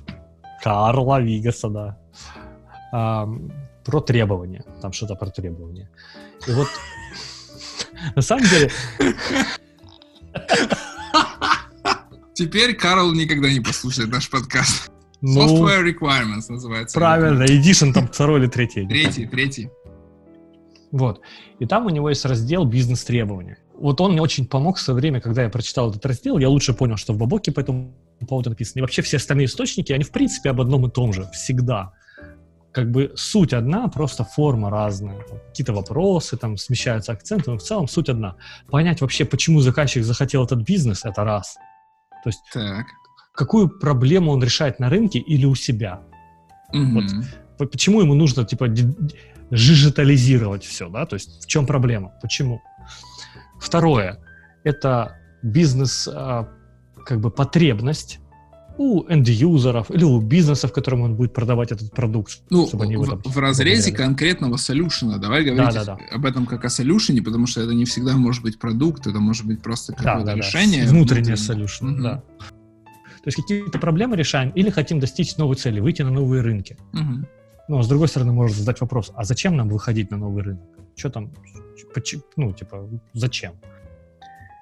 Карла 0.63 1.21
Вигерса, 1.21 1.69
да. 1.69 1.97
А, 2.91 3.29
про 3.85 4.01
требования. 4.01 4.65
Там 4.81 4.91
что-то 4.91 5.15
про 5.15 5.29
требования. 5.29 5.89
И 6.47 6.51
вот 6.51 6.67
на 8.15 8.21
самом 8.21 8.43
деле... 8.45 8.71
Теперь 12.33 12.75
Карл 12.75 13.13
никогда 13.13 13.51
не 13.51 13.59
послушает 13.59 14.09
наш 14.09 14.29
подкаст. 14.29 14.91
Ну, 15.21 15.65
Software 15.65 15.83
Requirements 15.83 16.49
называется. 16.49 16.93
Правильно, 16.97 17.43
Edition 17.43 17.93
там 17.93 18.07
второй 18.07 18.39
или 18.41 18.47
третий. 18.47 18.87
Третий, 18.87 19.25
третий. 19.25 19.69
Вот. 20.91 21.21
И 21.59 21.65
там 21.65 21.85
у 21.85 21.89
него 21.89 22.09
есть 22.09 22.23
раздел 22.25 22.65
«Бизнес-требования». 22.65 23.57
Вот 23.79 23.99
он 24.01 24.13
мне 24.13 24.21
очень 24.21 24.45
помог 24.45 24.77
в 24.77 24.81
свое 24.81 24.99
время, 24.99 25.21
когда 25.21 25.43
я 25.43 25.49
прочитал 25.49 25.89
этот 25.89 26.05
раздел, 26.05 26.37
я 26.37 26.49
лучше 26.49 26.73
понял, 26.73 26.97
что 26.97 27.13
в 27.13 27.17
Бабоке 27.17 27.51
по 27.51 27.59
этому 27.59 27.93
поводу 28.27 28.49
написано. 28.49 28.79
И 28.79 28.81
вообще 28.81 29.01
все 29.01 29.17
остальные 29.17 29.45
источники, 29.45 29.91
они 29.91 30.03
в 30.03 30.11
принципе 30.11 30.49
об 30.49 30.61
одном 30.61 30.87
и 30.87 30.91
том 30.91 31.13
же, 31.13 31.29
всегда. 31.33 31.93
Как 32.77 32.91
бы 32.91 33.11
суть 33.15 33.53
одна, 33.53 33.87
просто 33.87 34.23
форма 34.23 34.69
разная. 34.69 35.25
Какие-то 35.47 35.73
вопросы, 35.73 36.37
там 36.37 36.57
смещаются 36.57 37.11
акценты, 37.11 37.49
но 37.49 37.57
в 37.57 37.63
целом 37.63 37.87
суть 37.87 38.07
одна. 38.07 38.35
Понять 38.69 39.01
вообще, 39.01 39.25
почему 39.25 39.61
заказчик 39.61 40.03
захотел 40.03 40.45
этот 40.45 40.59
бизнес, 40.59 41.03
это 41.03 41.23
раз. 41.23 41.57
То 42.23 42.29
есть 42.29 42.39
так. 42.53 42.85
какую 43.33 43.67
проблему 43.79 44.31
он 44.31 44.43
решает 44.43 44.79
на 44.79 44.91
рынке 44.91 45.17
или 45.17 45.47
у 45.47 45.55
себя. 45.55 46.03
Угу. 46.71 47.01
Вот 47.57 47.71
почему 47.71 48.01
ему 48.01 48.13
нужно, 48.13 48.45
типа, 48.45 48.67
жижитализировать 49.49 50.63
все, 50.63 50.87
да, 50.87 51.07
то 51.07 51.15
есть 51.15 51.45
в 51.45 51.47
чем 51.47 51.65
проблема, 51.65 52.11
почему. 52.21 52.61
Второе, 53.59 54.19
это 54.63 55.17
бизнес, 55.41 56.07
а, 56.07 56.47
как 57.07 57.21
бы 57.21 57.31
потребность 57.31 58.19
у 58.77 59.05
энд-юзеров 59.07 59.91
или 59.91 60.03
у 60.03 60.19
бизнесов, 60.21 60.71
которым 60.71 61.01
он 61.01 61.15
будет 61.15 61.33
продавать 61.33 61.71
этот 61.71 61.91
продукт. 61.91 62.41
Ну, 62.49 62.67
чтобы 62.67 62.85
они 62.85 62.95
в, 62.95 63.01
в, 63.01 63.21
в 63.23 63.37
разрезе 63.37 63.91
конкретного 63.91 64.57
солюшена. 64.57 65.17
Давай 65.17 65.43
говорить 65.43 65.73
да, 65.73 65.83
да, 65.83 65.97
да. 65.97 66.15
об 66.15 66.25
этом 66.25 66.45
как 66.45 66.65
о 66.65 66.69
солюшене, 66.69 67.21
потому 67.21 67.47
что 67.47 67.61
это 67.61 67.73
не 67.73 67.85
всегда 67.85 68.15
может 68.15 68.43
быть 68.43 68.59
продукт, 68.59 69.07
это 69.07 69.19
может 69.19 69.45
быть 69.45 69.61
просто 69.61 69.93
какое-то 69.93 70.25
да, 70.25 70.33
да, 70.33 70.35
решение. 70.35 70.83
Да. 70.83 70.91
Внутреннее 70.91 71.37
солюшен, 71.37 71.95
угу. 71.95 72.03
да. 72.03 72.23
То 73.23 73.29
есть 73.29 73.37
какие-то 73.37 73.79
проблемы 73.79 74.15
решаем 74.15 74.51
или 74.51 74.69
хотим 74.69 74.99
достичь 74.99 75.35
новой 75.37 75.55
цели, 75.55 75.79
выйти 75.79 76.01
на 76.01 76.11
новые 76.11 76.41
рынки. 76.41 76.77
Угу. 76.93 77.27
Но 77.67 77.83
с 77.83 77.87
другой 77.87 78.07
стороны, 78.07 78.31
можно 78.31 78.55
задать 78.55 78.79
вопрос, 78.79 79.11
а 79.15 79.25
зачем 79.25 79.57
нам 79.57 79.67
выходить 79.69 80.11
на 80.11 80.17
новый 80.17 80.43
рынок? 80.43 80.63
Что 80.95 81.09
там, 81.09 81.33
ну, 82.37 82.53
типа, 82.53 82.89
зачем? 83.13 83.53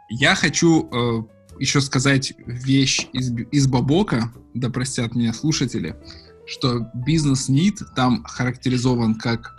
Я 0.10 0.36
хочу 0.36 0.89
э, 0.91 1.23
еще 1.60 1.82
сказать 1.82 2.34
вещь 2.46 3.08
из, 3.13 3.32
из 3.52 3.68
Бабока, 3.68 4.32
да 4.54 4.70
простят 4.70 5.15
меня 5.15 5.34
слушатели, 5.34 5.96
что 6.46 6.89
бизнес-нид 6.94 7.82
там 7.96 8.24
характеризован 8.24 9.15
как 9.15 9.56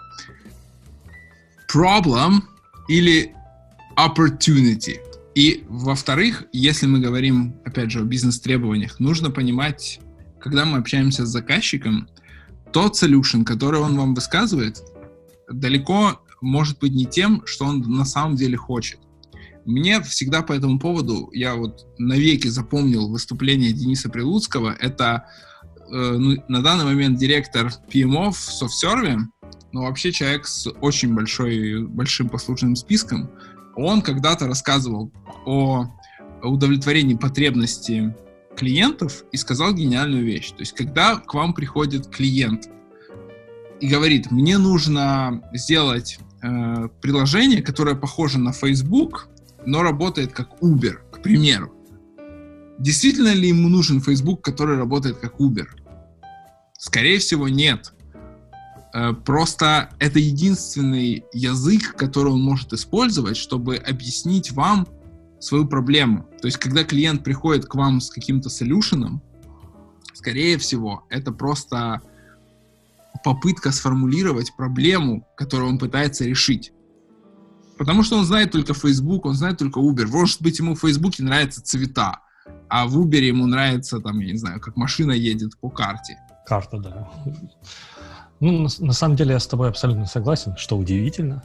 problem 1.73 2.43
или 2.89 3.35
opportunity. 3.97 4.99
И, 5.35 5.65
во-вторых, 5.69 6.45
если 6.53 6.87
мы 6.87 7.01
говорим, 7.01 7.57
опять 7.65 7.91
же, 7.91 8.01
о 8.01 8.05
бизнес-требованиях, 8.05 8.99
нужно 9.01 9.31
понимать, 9.31 10.01
когда 10.41 10.65
мы 10.65 10.79
общаемся 10.79 11.27
с 11.27 11.29
заказчиком, 11.29 12.09
тот 12.73 12.95
solution, 12.95 13.45
который 13.45 13.81
он 13.81 13.97
вам 13.97 14.15
высказывает, 14.15 14.83
далеко 15.51 16.21
может 16.41 16.79
быть 16.79 16.93
не 16.93 17.07
тем, 17.07 17.43
что 17.47 17.67
он 17.67 17.81
на 17.81 18.05
самом 18.05 18.37
деле 18.37 18.57
хочет. 18.57 19.01
Мне 19.67 20.01
всегда 20.01 20.43
по 20.43 20.53
этому 20.53 20.79
поводу, 20.79 21.29
я 21.33 21.57
вот 21.57 21.87
навеки 21.99 22.47
запомнил 22.47 23.09
выступление 23.09 23.73
Дениса 23.73 24.09
Прилуцкого, 24.09 24.77
это 24.79 25.27
э, 25.79 25.83
ну, 25.91 26.37
на 26.47 26.63
данный 26.63 26.85
момент 26.85 27.19
директор 27.19 27.73
PMO 27.93 28.31
в 28.31 28.37
SoftServe, 28.39 29.23
но 29.73 29.83
вообще 29.83 30.13
человек 30.13 30.47
с 30.47 30.69
очень 30.81 31.15
большой, 31.15 31.85
большим 31.85 32.29
послушным 32.29 32.77
списком. 32.77 33.29
Он 33.75 34.03
когда-то 34.03 34.47
рассказывал 34.47 35.13
о 35.45 35.87
удовлетворении 36.43 37.15
потребностей 37.15 38.15
клиентов 38.57 39.25
и 39.33 39.37
сказал 39.37 39.75
гениальную 39.75 40.25
вещь. 40.25 40.51
То 40.51 40.61
есть, 40.61 40.75
когда 40.75 41.17
к 41.17 41.35
вам 41.35 41.55
приходит 41.55 42.07
клиент 42.07 42.69
и 43.81 43.89
говорит, 43.89 44.31
мне 44.31 44.59
нужно 44.59 45.43
сделать 45.53 46.21
э, 46.43 46.89
приложение, 47.03 47.63
которое 47.63 47.97
похоже 47.97 48.39
на 48.39 48.53
Facebook, 48.53 49.29
но 49.67 49.83
работает 49.83 50.33
как 50.33 50.63
Uber, 50.63 50.95
к 51.11 51.23
примеру. 51.23 51.73
Действительно 52.79 53.35
ли 53.35 53.49
ему 53.49 53.69
нужен 53.69 54.01
Facebook, 54.01 54.43
который 54.43 54.77
работает 54.77 55.19
как 55.19 55.41
Uber? 55.41 55.67
Скорее 56.79 57.19
всего, 57.19 57.49
нет. 57.49 57.93
Э, 58.95 59.13
просто 59.13 59.91
это 59.99 60.19
единственный 60.19 61.25
язык, 61.33 61.95
который 61.97 62.33
он 62.33 62.43
может 62.43 62.73
использовать, 62.73 63.37
чтобы 63.37 63.77
объяснить 63.77 64.53
вам, 64.53 64.87
свою 65.39 65.67
проблему. 65.67 66.27
То 66.41 66.47
есть, 66.47 66.59
когда 66.59 66.83
клиент 66.83 67.23
приходит 67.23 67.67
к 67.67 67.75
вам 67.75 68.01
с 68.01 68.11
каким-то 68.11 68.49
солюшеном, 68.49 69.23
скорее 70.15 70.59
всего, 70.59 71.05
это 71.11 71.31
просто 71.31 72.01
попытка 73.23 73.73
сформулировать 73.73 74.55
проблему, 74.57 75.27
которую 75.37 75.71
он 75.71 75.79
пытается 75.79 76.25
решить. 76.25 76.73
Потому 77.79 78.03
что 78.03 78.17
он 78.17 78.25
знает 78.25 78.53
только 78.53 78.75
Facebook, 78.75 79.27
он 79.27 79.35
знает 79.35 79.59
только 79.59 79.81
Uber. 79.81 80.07
Может 80.07 80.41
быть, 80.43 80.59
ему 80.59 80.75
в 80.75 80.81
Facebook 80.81 81.19
нравятся 81.19 81.63
цвета, 81.63 82.21
а 82.69 82.87
в 82.87 82.99
Uber 82.99 83.21
ему 83.21 83.47
нравится, 83.47 84.01
там, 84.01 84.19
я 84.21 84.33
не 84.33 84.39
знаю, 84.39 84.61
как 84.61 84.77
машина 84.77 85.13
едет 85.13 85.59
по 85.61 85.69
карте. 85.69 86.19
Карта, 86.47 86.79
да. 86.79 87.11
Ну, 88.41 88.53
на, 88.53 88.69
на 88.79 88.93
самом 88.93 89.17
деле 89.17 89.33
я 89.33 89.41
с 89.41 89.47
тобой 89.47 89.69
абсолютно 89.69 90.07
согласен, 90.07 90.57
что 90.57 90.77
удивительно. 90.77 91.43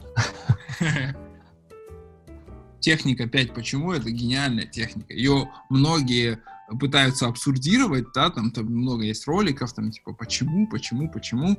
техника 2.82 3.26
5 3.26 3.54
почему 3.54 3.92
это 3.92 4.10
гениальная 4.10 4.66
техника. 4.66 5.14
Ее 5.14 5.48
многие 5.70 6.40
пытаются 6.78 7.26
абсурдировать, 7.26 8.06
да, 8.14 8.30
там, 8.30 8.50
там 8.50 8.66
много 8.66 9.04
есть 9.04 9.26
роликов, 9.26 9.72
там, 9.72 9.90
типа, 9.90 10.12
почему, 10.12 10.66
почему, 10.66 11.08
почему. 11.08 11.56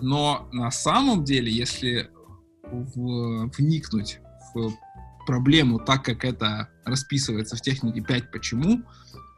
Но 0.00 0.48
на 0.52 0.70
самом 0.70 1.24
деле, 1.24 1.52
если 1.52 2.10
в, 2.70 3.50
вникнуть 3.56 4.20
в 4.54 4.72
проблему 5.26 5.78
так, 5.78 6.04
как 6.04 6.24
это 6.24 6.68
расписывается 6.84 7.56
в 7.56 7.60
технике 7.60 8.00
5 8.00 8.30
почему, 8.30 8.82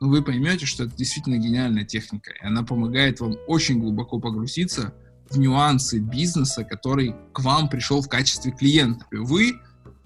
ну, 0.01 0.11
вы 0.11 0.23
поймете, 0.23 0.67
что 0.67 0.85
это 0.85 0.95
действительно 0.97 1.39
гениальная 1.39 1.85
техника. 1.85 2.33
И 2.33 2.45
она 2.45 2.63
помогает 2.63 3.21
вам 3.21 3.37
очень 3.47 3.81
глубоко 3.81 4.21
погрузиться 4.21 4.93
в 5.31 5.39
нюансы 5.39 5.99
бизнеса, 5.99 6.65
который 6.65 7.15
к 7.33 7.41
вам 7.41 7.69
пришел 7.69 8.03
в 8.03 8.09
качестве 8.09 8.53
клиента. 8.53 9.07
Вы 9.11 9.55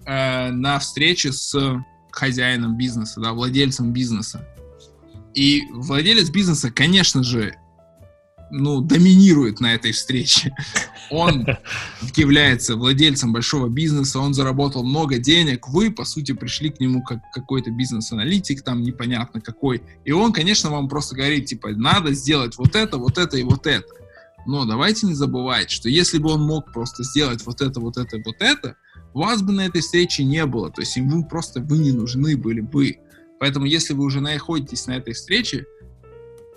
э, 0.05 0.51
на 0.51 0.79
встрече 0.79 1.31
с 1.31 1.83
хозяином 2.11 2.77
бизнеса, 2.77 3.19
да, 3.19 3.33
владельцем 3.33 3.91
бизнеса. 3.91 4.47
И 5.33 5.63
владелец 5.71 6.29
бизнеса, 6.29 6.71
конечно 6.71 7.23
же, 7.23 7.55
ну, 8.51 8.81
доминирует 8.81 9.59
на 9.59 9.73
этой 9.73 9.91
встрече. 9.91 10.55
Он 11.09 11.45
является 12.15 12.75
владельцем 12.75 13.33
большого 13.33 13.67
бизнеса, 13.67 14.19
он 14.19 14.33
заработал 14.33 14.83
много 14.83 15.17
денег, 15.17 15.67
вы, 15.67 15.91
по 15.91 16.05
сути, 16.05 16.33
пришли 16.33 16.69
к 16.69 16.79
нему 16.79 17.01
как 17.03 17.19
какой-то 17.33 17.71
бизнес-аналитик, 17.71 18.63
там 18.63 18.81
непонятно 18.81 19.41
какой, 19.41 19.81
и 20.05 20.11
он, 20.11 20.31
конечно, 20.31 20.69
вам 20.69 20.87
просто 20.87 21.15
говорит, 21.15 21.45
типа, 21.47 21.69
надо 21.69 22.13
сделать 22.13 22.57
вот 22.57 22.75
это, 22.75 22.97
вот 22.97 23.17
это 23.17 23.37
и 23.37 23.43
вот 23.43 23.67
это. 23.67 23.87
Но 24.45 24.65
давайте 24.65 25.05
не 25.05 25.13
забывать, 25.13 25.69
что 25.69 25.89
если 25.89 26.17
бы 26.17 26.31
он 26.31 26.41
мог 26.41 26.71
просто 26.71 27.03
сделать 27.03 27.45
вот 27.45 27.61
это, 27.61 27.79
вот 27.79 27.97
это, 27.97 28.17
вот 28.25 28.37
это, 28.39 28.75
вас 29.13 29.41
бы 29.41 29.51
на 29.51 29.65
этой 29.65 29.81
встрече 29.81 30.23
не 30.23 30.45
было, 30.45 30.71
то 30.71 30.81
есть 30.81 30.95
ему 30.95 31.25
просто 31.25 31.61
вы 31.61 31.77
не 31.77 31.91
нужны 31.91 32.37
были 32.37 32.61
бы. 32.61 32.97
Поэтому 33.39 33.65
если 33.65 33.93
вы 33.93 34.05
уже 34.05 34.21
находитесь 34.21 34.87
на 34.87 34.93
этой 34.93 35.13
встрече, 35.13 35.65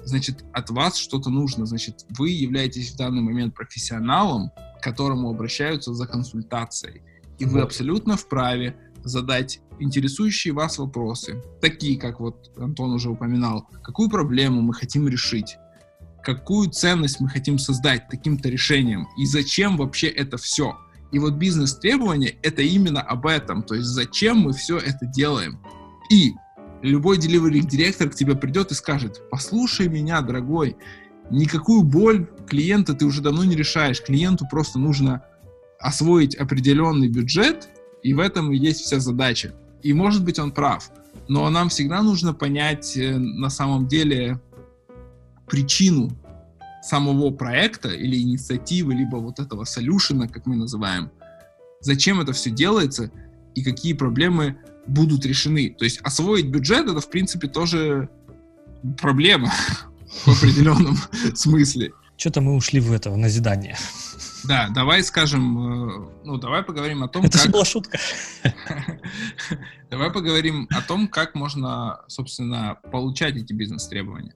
значит, 0.05 0.45
от 0.53 0.71
вас 0.71 0.97
что-то 0.97 1.31
нужно, 1.31 1.67
значит, 1.67 2.05
вы 2.19 2.31
являетесь 2.31 2.93
в 2.93 2.97
данный 2.97 3.23
момент 3.23 3.55
профессионалом, 3.55 4.51
к 4.81 4.83
которому 4.83 5.31
обращаются 5.31 5.95
за 5.95 6.07
консультацией. 6.07 7.03
И 7.39 7.45
вы 7.45 7.61
абсолютно 7.61 8.17
вправе 8.17 8.77
задать 9.03 9.61
интересующие 9.79 10.55
вас 10.55 10.79
вопросы, 10.79 11.43
такие, 11.61 11.99
как 11.99 12.21
вот 12.21 12.53
Антон 12.57 12.93
уже 12.93 13.11
упоминал, 13.11 13.69
какую 13.83 14.09
проблему 14.09 14.63
мы 14.63 14.73
хотим 14.73 15.09
решить, 15.09 15.57
какую 16.23 16.71
ценность 16.71 17.21
мы 17.21 17.29
хотим 17.29 17.59
создать 17.59 18.09
таким-то 18.09 18.49
решением, 18.49 19.09
и 19.19 19.27
зачем 19.27 19.77
вообще 19.77 20.09
это 20.09 20.37
все. 20.37 20.77
И 21.13 21.19
вот 21.19 21.35
бизнес-требования— 21.35 22.39
это 22.43 22.63
именно 22.63 23.01
об 23.01 23.27
этом. 23.27 23.63
То 23.63 23.77
есть 23.77 23.87
зачем 23.87 24.39
мы 24.39 24.53
все 24.53 24.79
это 24.79 25.07
делаем. 25.07 25.61
И 26.11 26.33
любой 26.85 27.19
delivery-директор 27.19 28.11
к 28.11 28.15
тебе 28.15 28.37
придет 28.37 28.71
и 28.71 28.75
скажет, 28.75 29.23
послушай 29.31 29.89
меня, 29.89 30.21
дорогой, 30.21 30.77
никакую 31.31 31.83
боль 31.83 32.27
клиента 32.47 32.95
ты 32.95 33.07
уже 33.07 33.23
давно 33.23 33.45
не 33.45 33.57
решаешь. 33.57 34.03
Клиенту 34.03 34.47
просто 34.51 34.79
нужно 34.79 35.25
освоить 35.81 36.37
определенный 36.37 37.09
бюджет, 37.09 37.69
и 38.03 38.13
в 38.13 38.21
этом 38.21 38.53
и 38.53 38.59
есть 38.59 38.83
вся 38.83 39.01
задача. 39.01 39.55
И 39.83 39.93
может 39.95 40.25
быть 40.25 40.39
он 40.39 40.53
прав, 40.53 40.91
но 41.27 41.49
нам 41.49 41.71
всегда 41.71 42.03
нужно 42.03 42.35
понять 42.35 42.97
э, 42.97 43.17
на 43.17 43.49
самом 43.49 43.87
деле 43.87 44.41
причину 45.47 46.11
самого 46.83 47.31
проекта 47.31 47.89
или 47.89 48.21
инициативы, 48.21 48.95
либо 48.95 49.17
вот 49.17 49.41
этого 49.41 49.65
солюшена, 49.65 50.29
как 50.29 50.45
мы 50.45 50.57
называем, 50.57 51.11
зачем 51.81 52.21
это 52.21 52.33
все 52.33 52.51
делается 52.51 53.11
и 53.55 53.63
какие 53.63 53.95
проблемы 53.95 54.59
будут 54.87 55.25
решены. 55.27 55.71
То 55.71 55.85
есть 55.85 56.01
освоить 56.03 56.47
бюджет 56.47 56.89
это, 56.89 57.01
в 57.01 57.11
принципе, 57.11 57.49
тоже 57.49 58.09
проблема 58.99 59.53
в 60.25 60.29
определенном 60.29 60.97
смысле. 61.35 61.93
Что-то 62.17 62.41
мы 62.41 62.55
ушли 62.55 62.81
в 62.81 62.93
это, 62.93 63.11
в 63.11 63.17
назидание. 63.17 63.77
Да, 64.45 64.69
давай 64.69 65.03
скажем, 65.03 65.59
э, 65.89 66.09
ну, 66.25 66.37
давай 66.39 66.63
поговорим 66.63 67.03
о 67.03 67.09
том, 67.09 67.25
Это 67.25 67.39
как... 67.39 67.51
была 67.51 67.65
шутка. 67.65 67.99
давай 69.91 70.11
поговорим 70.11 70.69
о 70.71 70.83
том, 70.83 71.09
как 71.09 71.35
можно, 71.35 72.01
собственно, 72.09 72.79
получать 72.93 73.37
эти 73.37 73.53
бизнес-требования. 73.53 74.35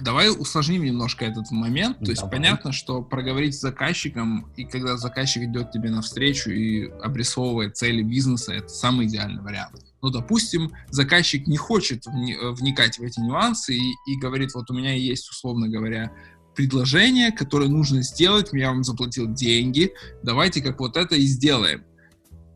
Давай 0.00 0.30
усложним 0.30 0.84
немножко 0.84 1.24
этот 1.24 1.50
момент. 1.50 1.98
То 1.98 2.10
есть 2.10 2.22
понятно, 2.30 2.72
что 2.72 3.02
проговорить 3.02 3.54
с 3.54 3.60
заказчиком, 3.60 4.50
и 4.56 4.64
когда 4.64 4.96
заказчик 4.96 5.42
идет 5.44 5.70
тебе 5.70 5.90
навстречу 5.90 6.50
и 6.50 6.88
обрисовывает 7.02 7.76
цели 7.76 8.02
бизнеса, 8.02 8.52
это 8.52 8.68
самый 8.68 9.06
идеальный 9.06 9.42
вариант. 9.42 9.84
Но, 10.00 10.10
допустим, 10.10 10.72
заказчик 10.90 11.46
не 11.46 11.56
хочет 11.56 12.06
вникать 12.06 12.98
в 12.98 13.02
эти 13.02 13.20
нюансы 13.20 13.74
и, 13.74 13.92
и 14.06 14.18
говорит, 14.18 14.54
вот 14.54 14.70
у 14.70 14.74
меня 14.74 14.94
есть, 14.94 15.28
условно 15.30 15.68
говоря, 15.68 16.10
предложение, 16.56 17.32
которое 17.32 17.68
нужно 17.68 18.02
сделать, 18.02 18.50
я 18.52 18.70
вам 18.70 18.84
заплатил 18.84 19.32
деньги, 19.32 19.92
давайте 20.22 20.60
как 20.60 20.80
вот 20.80 20.96
это 20.96 21.14
и 21.14 21.26
сделаем. 21.26 21.84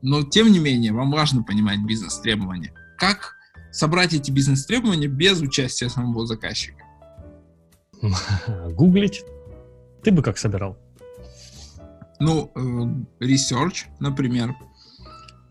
Но, 0.02 0.22
тем 0.22 0.52
не 0.52 0.58
менее, 0.58 0.92
вам 0.92 1.10
важно 1.10 1.42
понимать 1.42 1.78
бизнес-требования. 1.80 2.72
Как 2.98 3.36
собрать 3.72 4.12
эти 4.14 4.30
бизнес-требования 4.30 5.08
без 5.08 5.40
участия 5.40 5.88
самого 5.88 6.26
заказчика? 6.26 6.85
Гуглить. 8.72 9.24
Ты 10.02 10.12
бы 10.12 10.22
как 10.22 10.38
собирал? 10.38 10.76
Ну, 12.18 12.50
э, 12.54 13.24
research, 13.24 13.86
например. 14.00 14.54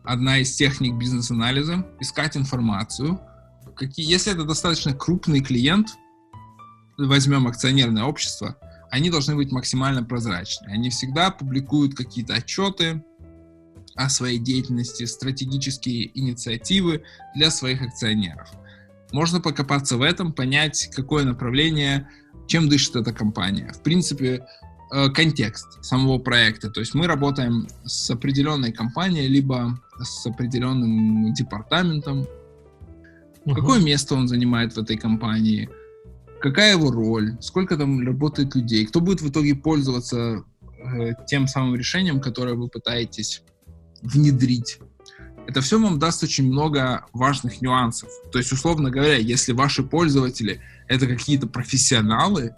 Одна 0.04 0.38
из 0.38 0.56
техник 0.56 0.96
бизнес-анализа. 0.96 1.86
Искать 2.00 2.38
информацию. 2.38 3.20
Какие, 3.76 4.10
если 4.10 4.34
это 4.34 4.44
достаточно 4.44 4.94
крупный 4.94 5.42
клиент, 5.42 5.90
возьмем 6.98 7.48
акционерное 7.48 8.04
общество, 8.04 8.58
они 8.90 9.10
должны 9.10 9.36
быть 9.36 9.52
максимально 9.52 10.04
прозрачны. 10.04 10.68
Они 10.68 10.90
всегда 10.90 11.32
публикуют 11.32 11.96
какие-то 11.96 12.36
отчеты 12.36 13.04
о 13.96 14.10
своей 14.10 14.40
деятельности, 14.40 15.06
стратегические 15.06 16.18
инициативы 16.18 17.04
для 17.34 17.50
своих 17.52 17.82
акционеров. 17.82 18.50
Можно 19.12 19.40
покопаться 19.40 19.98
в 19.98 20.02
этом, 20.02 20.34
понять, 20.34 20.90
какое 20.94 21.24
направление 21.24 22.10
чем 22.48 22.70
дышит 22.70 22.96
эта 22.96 23.14
компания. 23.14 23.72
В 23.74 23.82
принципе, 23.82 24.46
э, 24.92 25.10
контекст 25.10 25.84
самого 25.84 26.20
проекта. 26.20 26.70
То 26.70 26.80
есть 26.80 26.94
мы 26.94 27.08
работаем 27.08 27.68
с 27.86 28.10
определенной 28.10 28.72
компанией, 28.72 29.28
либо 29.28 29.80
с 30.02 30.26
определенным 30.26 31.34
департаментом. 31.34 32.26
Угу. 33.46 33.56
Какое 33.56 33.80
место 33.82 34.16
он 34.16 34.28
занимает 34.28 34.74
в 34.74 34.80
этой 34.80 34.98
компании? 34.98 35.70
Какая 36.40 36.74
его 36.74 36.92
роль? 36.92 37.38
Сколько 37.40 37.78
там 37.78 38.06
работает 38.06 38.56
людей? 38.56 38.86
Кто 38.86 39.02
будет 39.02 39.22
в 39.22 39.30
итоге 39.30 39.56
пользоваться 39.56 40.44
э, 40.62 41.12
тем 41.28 41.48
самым 41.48 41.76
решением, 41.76 42.20
которое 42.20 42.56
вы 42.56 42.68
пытаетесь 42.68 43.44
внедрить? 44.02 44.80
Это 45.48 45.62
все 45.62 45.80
вам 45.80 46.00
даст 46.00 46.24
очень 46.24 46.48
много 46.48 47.06
важных 47.14 47.62
нюансов. 47.62 48.10
То 48.32 48.40
есть, 48.40 48.52
условно 48.52 48.90
говоря, 48.90 49.16
если 49.16 49.54
ваши 49.54 49.84
пользователи— 49.84 50.62
это 50.88 51.08
какие-то 51.08 51.48
профессионалы, 51.48 52.56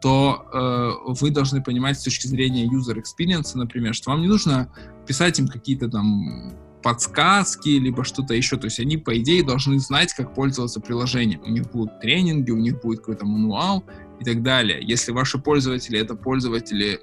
то 0.00 0.46
э, 0.52 1.12
вы 1.20 1.30
должны 1.30 1.62
понимать 1.62 1.98
с 1.98 2.04
точки 2.04 2.26
зрения 2.26 2.66
user 2.66 2.96
experience, 2.96 3.50
например, 3.54 3.94
что 3.94 4.10
вам 4.10 4.22
не 4.22 4.28
нужно 4.28 4.72
писать 5.06 5.38
им 5.38 5.48
какие-то 5.48 5.88
там 5.88 6.54
подсказки, 6.82 7.70
либо 7.70 8.04
что-то 8.04 8.34
еще. 8.34 8.56
То 8.56 8.66
есть 8.66 8.78
они, 8.78 8.96
по 8.96 9.18
идее, 9.18 9.42
должны 9.42 9.78
знать, 9.80 10.12
как 10.12 10.34
пользоваться 10.34 10.80
приложением. 10.80 11.42
У 11.44 11.50
них 11.50 11.70
будут 11.70 12.00
тренинги, 12.00 12.50
у 12.50 12.58
них 12.58 12.80
будет 12.80 13.00
какой-то 13.00 13.26
мануал 13.26 13.84
и 14.20 14.24
так 14.24 14.42
далее. 14.42 14.78
Если 14.82 15.12
ваши 15.12 15.38
пользователи— 15.38 15.98
это 16.00 16.14
пользователи 16.14 17.00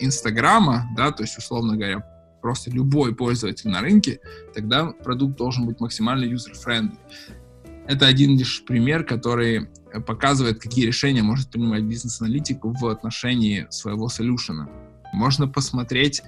Инстаграма, 0.00 0.88
да, 0.96 1.10
то 1.10 1.22
есть, 1.22 1.36
условно 1.36 1.76
говоря, 1.76 2.04
просто 2.48 2.70
любой 2.70 3.14
пользователь 3.14 3.68
на 3.68 3.82
рынке, 3.82 4.20
тогда 4.54 4.86
продукт 4.86 5.36
должен 5.36 5.66
быть 5.66 5.80
максимально 5.80 6.24
user-friendly. 6.24 6.96
Это 7.86 8.06
один 8.06 8.38
лишь 8.38 8.64
пример, 8.64 9.04
который 9.04 9.68
показывает, 10.06 10.58
какие 10.58 10.86
решения 10.86 11.22
может 11.22 11.50
принимать 11.50 11.82
бизнес-аналитик 11.82 12.60
в 12.62 12.86
отношении 12.86 13.66
своего 13.68 14.08
солюшена. 14.08 14.66
Можно 15.12 15.46
посмотреть, 15.46 16.22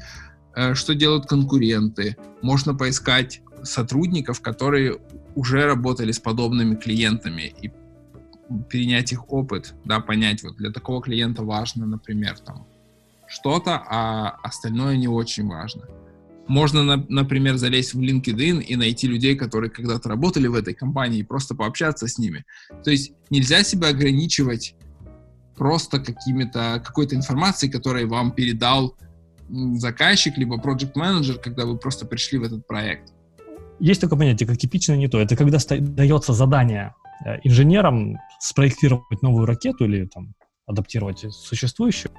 э, 0.55 0.75
что 0.75 0.95
делают 0.95 1.25
конкуренты, 1.25 2.19
можно 2.43 2.75
поискать 2.75 3.41
сотрудников, 3.63 4.43
которые 4.43 4.99
уже 5.35 5.65
работали 5.65 6.13
с 6.13 6.19
подобными 6.19 6.75
клиентами 6.75 7.55
и 7.63 7.73
перенять 8.69 9.13
их 9.13 9.33
опыт, 9.33 9.75
да, 9.87 10.01
понять, 10.01 10.43
вот 10.43 10.59
для 10.59 10.71
такого 10.71 11.01
клиента 11.01 11.43
важно, 11.43 11.87
например, 11.87 12.39
там 12.41 12.67
что-то, 13.27 13.83
а 13.89 14.37
остальное 14.43 14.99
не 14.99 15.09
очень 15.09 15.47
важно. 15.47 15.85
Можно, 16.51 16.83
на, 16.83 16.97
например, 17.09 17.59
залезть 17.59 17.95
в 17.95 18.01
LinkedIn 18.01 18.61
и 18.61 18.75
найти 18.75 19.07
людей, 19.07 19.37
которые 19.37 19.71
когда-то 19.71 20.09
работали 20.09 20.49
в 20.49 20.55
этой 20.57 20.75
компании, 20.75 21.21
и 21.21 21.23
просто 21.23 21.55
пообщаться 21.55 22.09
с 22.09 22.19
ними. 22.19 22.45
То 22.83 22.91
есть 22.91 23.13
нельзя 23.31 23.63
себя 23.63 23.91
ограничивать 23.91 24.75
просто 25.57 26.01
какими-то, 26.01 26.83
какой-то 26.85 27.15
информацией, 27.15 27.71
которую 27.71 28.09
вам 28.09 28.33
передал 28.33 28.97
заказчик, 29.77 30.37
либо 30.39 30.57
project 30.57 30.91
менеджер 30.97 31.39
когда 31.39 31.67
вы 31.67 31.79
просто 31.79 32.05
пришли 32.05 32.39
в 32.39 32.43
этот 32.43 32.67
проект. 32.67 33.13
Есть 33.79 34.01
такое 34.01 34.19
понятие, 34.19 34.49
как 34.49 34.59
типичное 34.59 34.97
не 34.97 35.07
то. 35.07 35.21
Это 35.21 35.37
когда 35.37 35.59
дается 35.79 36.33
задание 36.33 36.97
э, 37.25 37.37
инженерам 37.45 38.19
спроектировать 38.41 39.23
новую 39.23 39.47
ракету 39.47 39.85
или 39.85 40.07
там 40.07 40.35
адаптировать 40.67 41.33
существующую. 41.33 42.11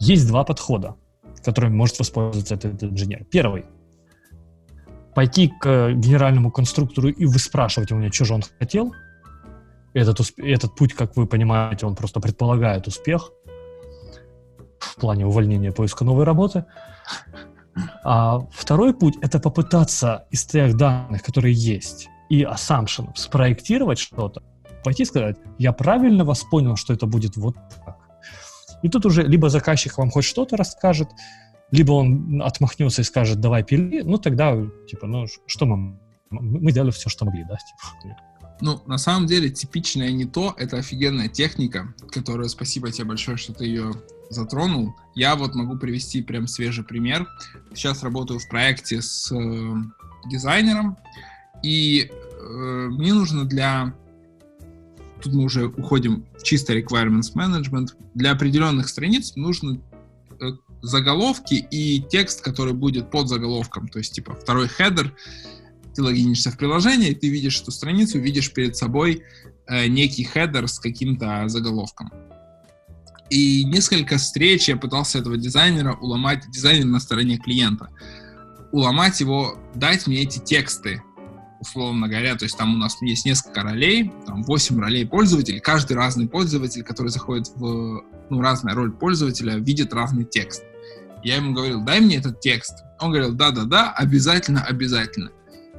Есть 0.00 0.26
два 0.26 0.42
подхода 0.42 0.96
которыми 1.44 1.74
может 1.74 1.98
воспользоваться 1.98 2.54
этот 2.54 2.82
инженер. 2.82 3.24
Первый. 3.30 3.64
Пойти 5.14 5.48
к 5.60 5.92
генеральному 5.92 6.50
конструктору 6.50 7.08
и 7.08 7.26
выспрашивать 7.26 7.92
у 7.92 7.98
него, 7.98 8.12
что 8.12 8.24
же 8.24 8.34
он 8.34 8.42
хотел. 8.58 8.92
Этот, 9.94 10.20
этот 10.38 10.74
путь, 10.74 10.94
как 10.94 11.16
вы 11.16 11.26
понимаете, 11.26 11.86
он 11.86 11.94
просто 11.94 12.20
предполагает 12.20 12.86
успех 12.86 13.30
в 14.78 14.96
плане 14.96 15.26
увольнения, 15.26 15.70
поиска 15.70 16.04
новой 16.04 16.24
работы. 16.24 16.64
А 18.04 18.40
второй 18.52 18.94
путь— 18.94 19.14
это 19.20 19.38
попытаться 19.38 20.26
из 20.30 20.44
тех 20.44 20.76
данных, 20.76 21.22
которые 21.22 21.54
есть, 21.54 22.08
и 22.28 22.42
assumption, 22.42 23.10
спроектировать 23.14 23.98
что-то, 23.98 24.42
пойти 24.84 25.04
и 25.04 25.06
сказать, 25.06 25.36
я 25.58 25.72
правильно 25.72 26.24
вас 26.24 26.42
понял, 26.42 26.76
что 26.76 26.92
это 26.92 27.06
будет 27.06 27.36
вот 27.36 27.54
так. 27.84 28.01
И 28.82 28.88
тут 28.88 29.06
уже 29.06 29.22
либо 29.22 29.48
заказчик 29.48 29.96
вам 29.98 30.10
хоть 30.10 30.24
что-то 30.24 30.56
расскажет, 30.56 31.08
либо 31.70 31.92
он 31.92 32.42
отмахнется 32.42 33.02
и 33.02 33.04
скажет, 33.04 33.40
давай 33.40 33.64
пили, 33.64 34.02
ну 34.02 34.18
тогда, 34.18 34.56
типа, 34.88 35.06
ну 35.06 35.26
что 35.46 35.66
мы, 35.66 35.98
мы 36.30 36.70
сделали 36.70 36.90
все, 36.90 37.08
что 37.08 37.24
могли, 37.24 37.44
да, 37.44 37.56
типа. 37.56 38.16
Ну, 38.60 38.80
на 38.86 38.98
самом 38.98 39.26
деле, 39.26 39.50
типичное 39.50 40.12
не 40.12 40.24
то, 40.24 40.54
это 40.56 40.76
офигенная 40.76 41.28
техника, 41.28 41.94
которую, 42.12 42.48
спасибо 42.48 42.92
тебе 42.92 43.06
большое, 43.06 43.36
что 43.36 43.52
ты 43.52 43.64
ее 43.64 43.92
затронул. 44.30 44.94
Я 45.16 45.34
вот 45.34 45.54
могу 45.54 45.76
привести 45.76 46.22
прям 46.22 46.46
свежий 46.46 46.84
пример. 46.84 47.26
Сейчас 47.74 48.04
работаю 48.04 48.38
в 48.38 48.48
проекте 48.48 49.02
с 49.02 49.32
э, 49.32 49.74
дизайнером, 50.30 50.96
и 51.62 52.08
э, 52.08 52.88
мне 52.90 53.14
нужно 53.14 53.46
для 53.46 53.94
тут 55.22 55.32
мы 55.32 55.44
уже 55.44 55.66
уходим 55.66 56.26
в 56.38 56.42
чисто 56.42 56.76
requirements 56.76 57.34
management. 57.34 57.90
Для 58.14 58.32
определенных 58.32 58.88
страниц 58.88 59.36
нужно 59.36 59.80
э, 60.40 60.44
заголовки 60.82 61.54
и 61.54 62.02
текст, 62.02 62.40
который 62.40 62.74
будет 62.74 63.10
под 63.10 63.28
заголовком. 63.28 63.88
То 63.88 63.98
есть, 63.98 64.14
типа, 64.14 64.34
второй 64.34 64.68
header, 64.68 65.14
ты 65.94 66.02
логинишься 66.02 66.50
в 66.50 66.56
приложение, 66.56 67.10
и 67.10 67.14
ты 67.14 67.28
видишь 67.28 67.60
эту 67.60 67.70
страницу, 67.70 68.18
видишь 68.18 68.52
перед 68.52 68.76
собой 68.76 69.22
э, 69.66 69.86
некий 69.86 70.24
header 70.24 70.68
с 70.68 70.78
каким-то 70.78 71.48
заголовком. 71.48 72.10
И 73.30 73.64
несколько 73.64 74.18
встреч 74.18 74.68
я 74.68 74.76
пытался 74.76 75.18
этого 75.18 75.38
дизайнера 75.38 75.94
уломать, 75.94 76.44
дизайнер 76.50 76.84
на 76.84 77.00
стороне 77.00 77.38
клиента, 77.38 77.88
уломать 78.72 79.20
его, 79.20 79.58
дать 79.74 80.06
мне 80.06 80.22
эти 80.22 80.38
тексты, 80.38 81.02
условно 81.62 82.08
говоря, 82.08 82.34
то 82.34 82.44
есть 82.44 82.58
там 82.58 82.74
у 82.74 82.76
нас 82.76 83.00
есть 83.00 83.24
несколько 83.24 83.62
ролей, 83.62 84.12
там 84.26 84.42
8 84.42 84.80
ролей 84.80 85.06
пользователей, 85.06 85.60
каждый 85.60 85.96
разный 85.96 86.28
пользователь, 86.28 86.82
который 86.82 87.08
заходит 87.08 87.48
в, 87.54 88.02
ну, 88.30 88.40
разная 88.40 88.74
роль 88.74 88.92
пользователя, 88.92 89.56
видит 89.56 89.94
разный 89.94 90.24
текст. 90.24 90.64
Я 91.22 91.36
ему 91.36 91.54
говорил, 91.54 91.84
дай 91.84 92.00
мне 92.00 92.16
этот 92.16 92.40
текст. 92.40 92.82
Он 93.00 93.12
говорил, 93.12 93.32
да-да-да, 93.32 93.92
обязательно, 93.92 94.62
обязательно. 94.64 95.30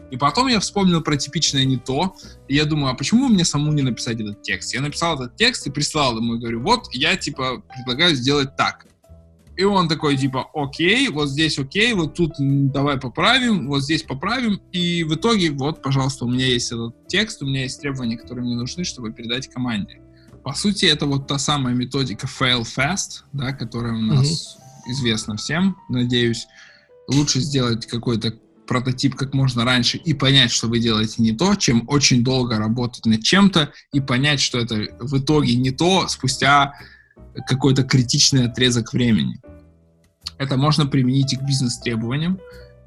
И 0.09 0.15
потом 0.17 0.47
я 0.47 0.59
вспомнил 0.61 1.01
про 1.01 1.17
типичное 1.17 1.65
не 1.65 1.77
то, 1.77 2.15
и 2.47 2.55
я 2.55 2.65
думаю, 2.65 2.93
а 2.93 2.95
почему 2.95 3.27
мне 3.27 3.43
самому 3.43 3.73
не 3.73 3.81
написать 3.81 4.21
этот 4.21 4.41
текст? 4.41 4.73
Я 4.73 4.79
написал 4.79 5.15
этот 5.15 5.35
текст 5.35 5.67
и 5.67 5.71
прислал 5.71 6.17
ему, 6.17 6.35
и 6.35 6.39
говорю, 6.39 6.61
вот, 6.61 6.87
я, 6.93 7.17
типа, 7.17 7.61
предлагаю 7.75 8.15
сделать 8.15 8.55
так. 8.55 8.85
И 9.55 9.63
он 9.63 9.87
такой, 9.87 10.17
типа, 10.17 10.49
окей, 10.53 11.09
вот 11.09 11.29
здесь 11.29 11.59
окей, 11.59 11.93
вот 11.93 12.15
тут 12.15 12.33
давай 12.39 12.99
поправим, 12.99 13.67
вот 13.67 13.83
здесь 13.83 14.03
поправим. 14.03 14.59
И 14.71 15.03
в 15.03 15.13
итоге, 15.15 15.51
вот, 15.51 15.81
пожалуйста, 15.81 16.25
у 16.25 16.29
меня 16.29 16.47
есть 16.47 16.71
этот 16.71 17.07
текст, 17.07 17.41
у 17.43 17.45
меня 17.45 17.63
есть 17.63 17.79
требования, 17.79 18.17
которые 18.17 18.45
мне 18.45 18.55
нужны, 18.55 18.83
чтобы 18.83 19.13
передать 19.13 19.47
команде. 19.47 20.01
По 20.43 20.53
сути, 20.53 20.85
это 20.85 21.05
вот 21.05 21.27
та 21.27 21.37
самая 21.37 21.73
методика 21.75 22.27
fail 22.27 22.63
fast, 22.63 23.23
да, 23.31 23.53
которая 23.53 23.93
у 23.93 24.01
нас 24.01 24.57
mm-hmm. 24.57 24.91
известна 24.91 25.37
всем, 25.37 25.77
надеюсь. 25.87 26.47
Лучше 27.07 27.39
сделать 27.39 27.85
какой-то 27.85 28.33
прототип 28.65 29.15
как 29.15 29.33
можно 29.33 29.65
раньше 29.65 29.97
и 29.97 30.13
понять, 30.13 30.51
что 30.51 30.67
вы 30.67 30.79
делаете 30.79 31.21
не 31.21 31.31
то, 31.31 31.55
чем 31.55 31.83
очень 31.87 32.23
долго 32.23 32.57
работать 32.57 33.05
над 33.05 33.23
чем-то 33.23 33.71
и 33.91 33.99
понять, 33.99 34.39
что 34.39 34.57
это 34.57 34.87
в 34.99 35.17
итоге 35.19 35.55
не 35.55 35.71
то 35.71 36.07
спустя 36.07 36.73
какой-то 37.47 37.83
критичный 37.83 38.45
отрезок 38.45 38.93
времени. 38.93 39.39
Это 40.37 40.57
можно 40.57 40.85
применить 40.85 41.33
и 41.33 41.37
к 41.37 41.41
бизнес-требованиям. 41.41 42.39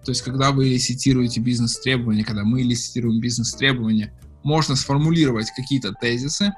То 0.05 0.13
есть, 0.13 0.23
когда 0.23 0.53
вы 0.53 0.67
лиситируете 0.67 1.41
бизнес-требования, 1.41 2.25
когда 2.25 2.45
мы 2.45 2.63
лиситируем 2.63 3.21
бизнес-требования, 3.21 4.13
можно 4.43 4.77
сформулировать 4.77 5.51
какие-то 5.51 5.93
тезисы, 5.93 6.53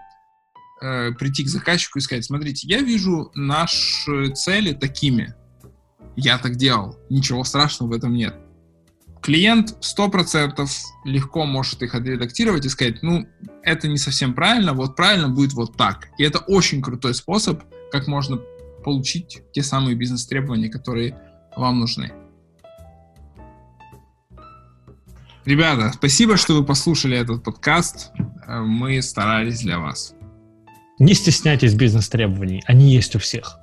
э, 0.82 1.12
прийти 1.12 1.44
к 1.44 1.48
заказчику 1.48 1.98
и 1.98 2.02
сказать, 2.02 2.24
смотрите, 2.24 2.66
я 2.68 2.80
вижу 2.82 3.30
наши 3.34 4.30
цели 4.34 4.72
такими. 4.72 5.34
Я 6.16 6.38
так 6.38 6.56
делал. 6.56 6.98
Ничего 7.08 7.44
страшного 7.44 7.90
в 7.90 7.92
этом 7.94 8.12
нет. 8.12 8.34
Клиент 9.22 9.76
100% 9.80 10.68
легко 11.04 11.44
может 11.44 11.82
их 11.82 11.94
отредактировать 11.94 12.66
и 12.66 12.68
сказать, 12.68 13.02
ну, 13.02 13.26
это 13.62 13.88
не 13.88 13.98
совсем 13.98 14.34
правильно, 14.34 14.74
вот 14.74 14.96
правильно 14.96 15.28
будет 15.28 15.52
вот 15.54 15.76
так. 15.76 16.08
И 16.18 16.24
это 16.24 16.38
очень 16.38 16.82
крутой 16.82 17.14
способ, 17.14 17.62
как 17.90 18.06
можно 18.06 18.38
получить 18.84 19.42
те 19.52 19.62
самые 19.62 19.96
бизнес-требования, 19.96 20.68
которые 20.68 21.16
вам 21.56 21.80
нужны. 21.80 22.12
Ребята, 25.44 25.92
спасибо, 25.94 26.36
что 26.36 26.54
вы 26.54 26.64
послушали 26.64 27.16
этот 27.16 27.42
подкаст. 27.42 28.10
Э, 28.46 28.60
мы 28.60 29.00
старались 29.00 29.60
для 29.60 29.78
вас. 29.78 30.14
Не 30.98 31.14
стесняйтесь 31.14 31.74
бизнес-требований, 31.74 32.62
они 32.66 32.92
есть 32.92 33.16
у 33.16 33.18
всех. 33.18 33.58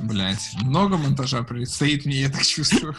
Блять, 0.00 0.50
много 0.62 0.96
монтажа 0.96 1.42
предстоит 1.42 2.06
мне, 2.06 2.22
я 2.22 2.30
так 2.30 2.42
чувствую. 2.42 2.96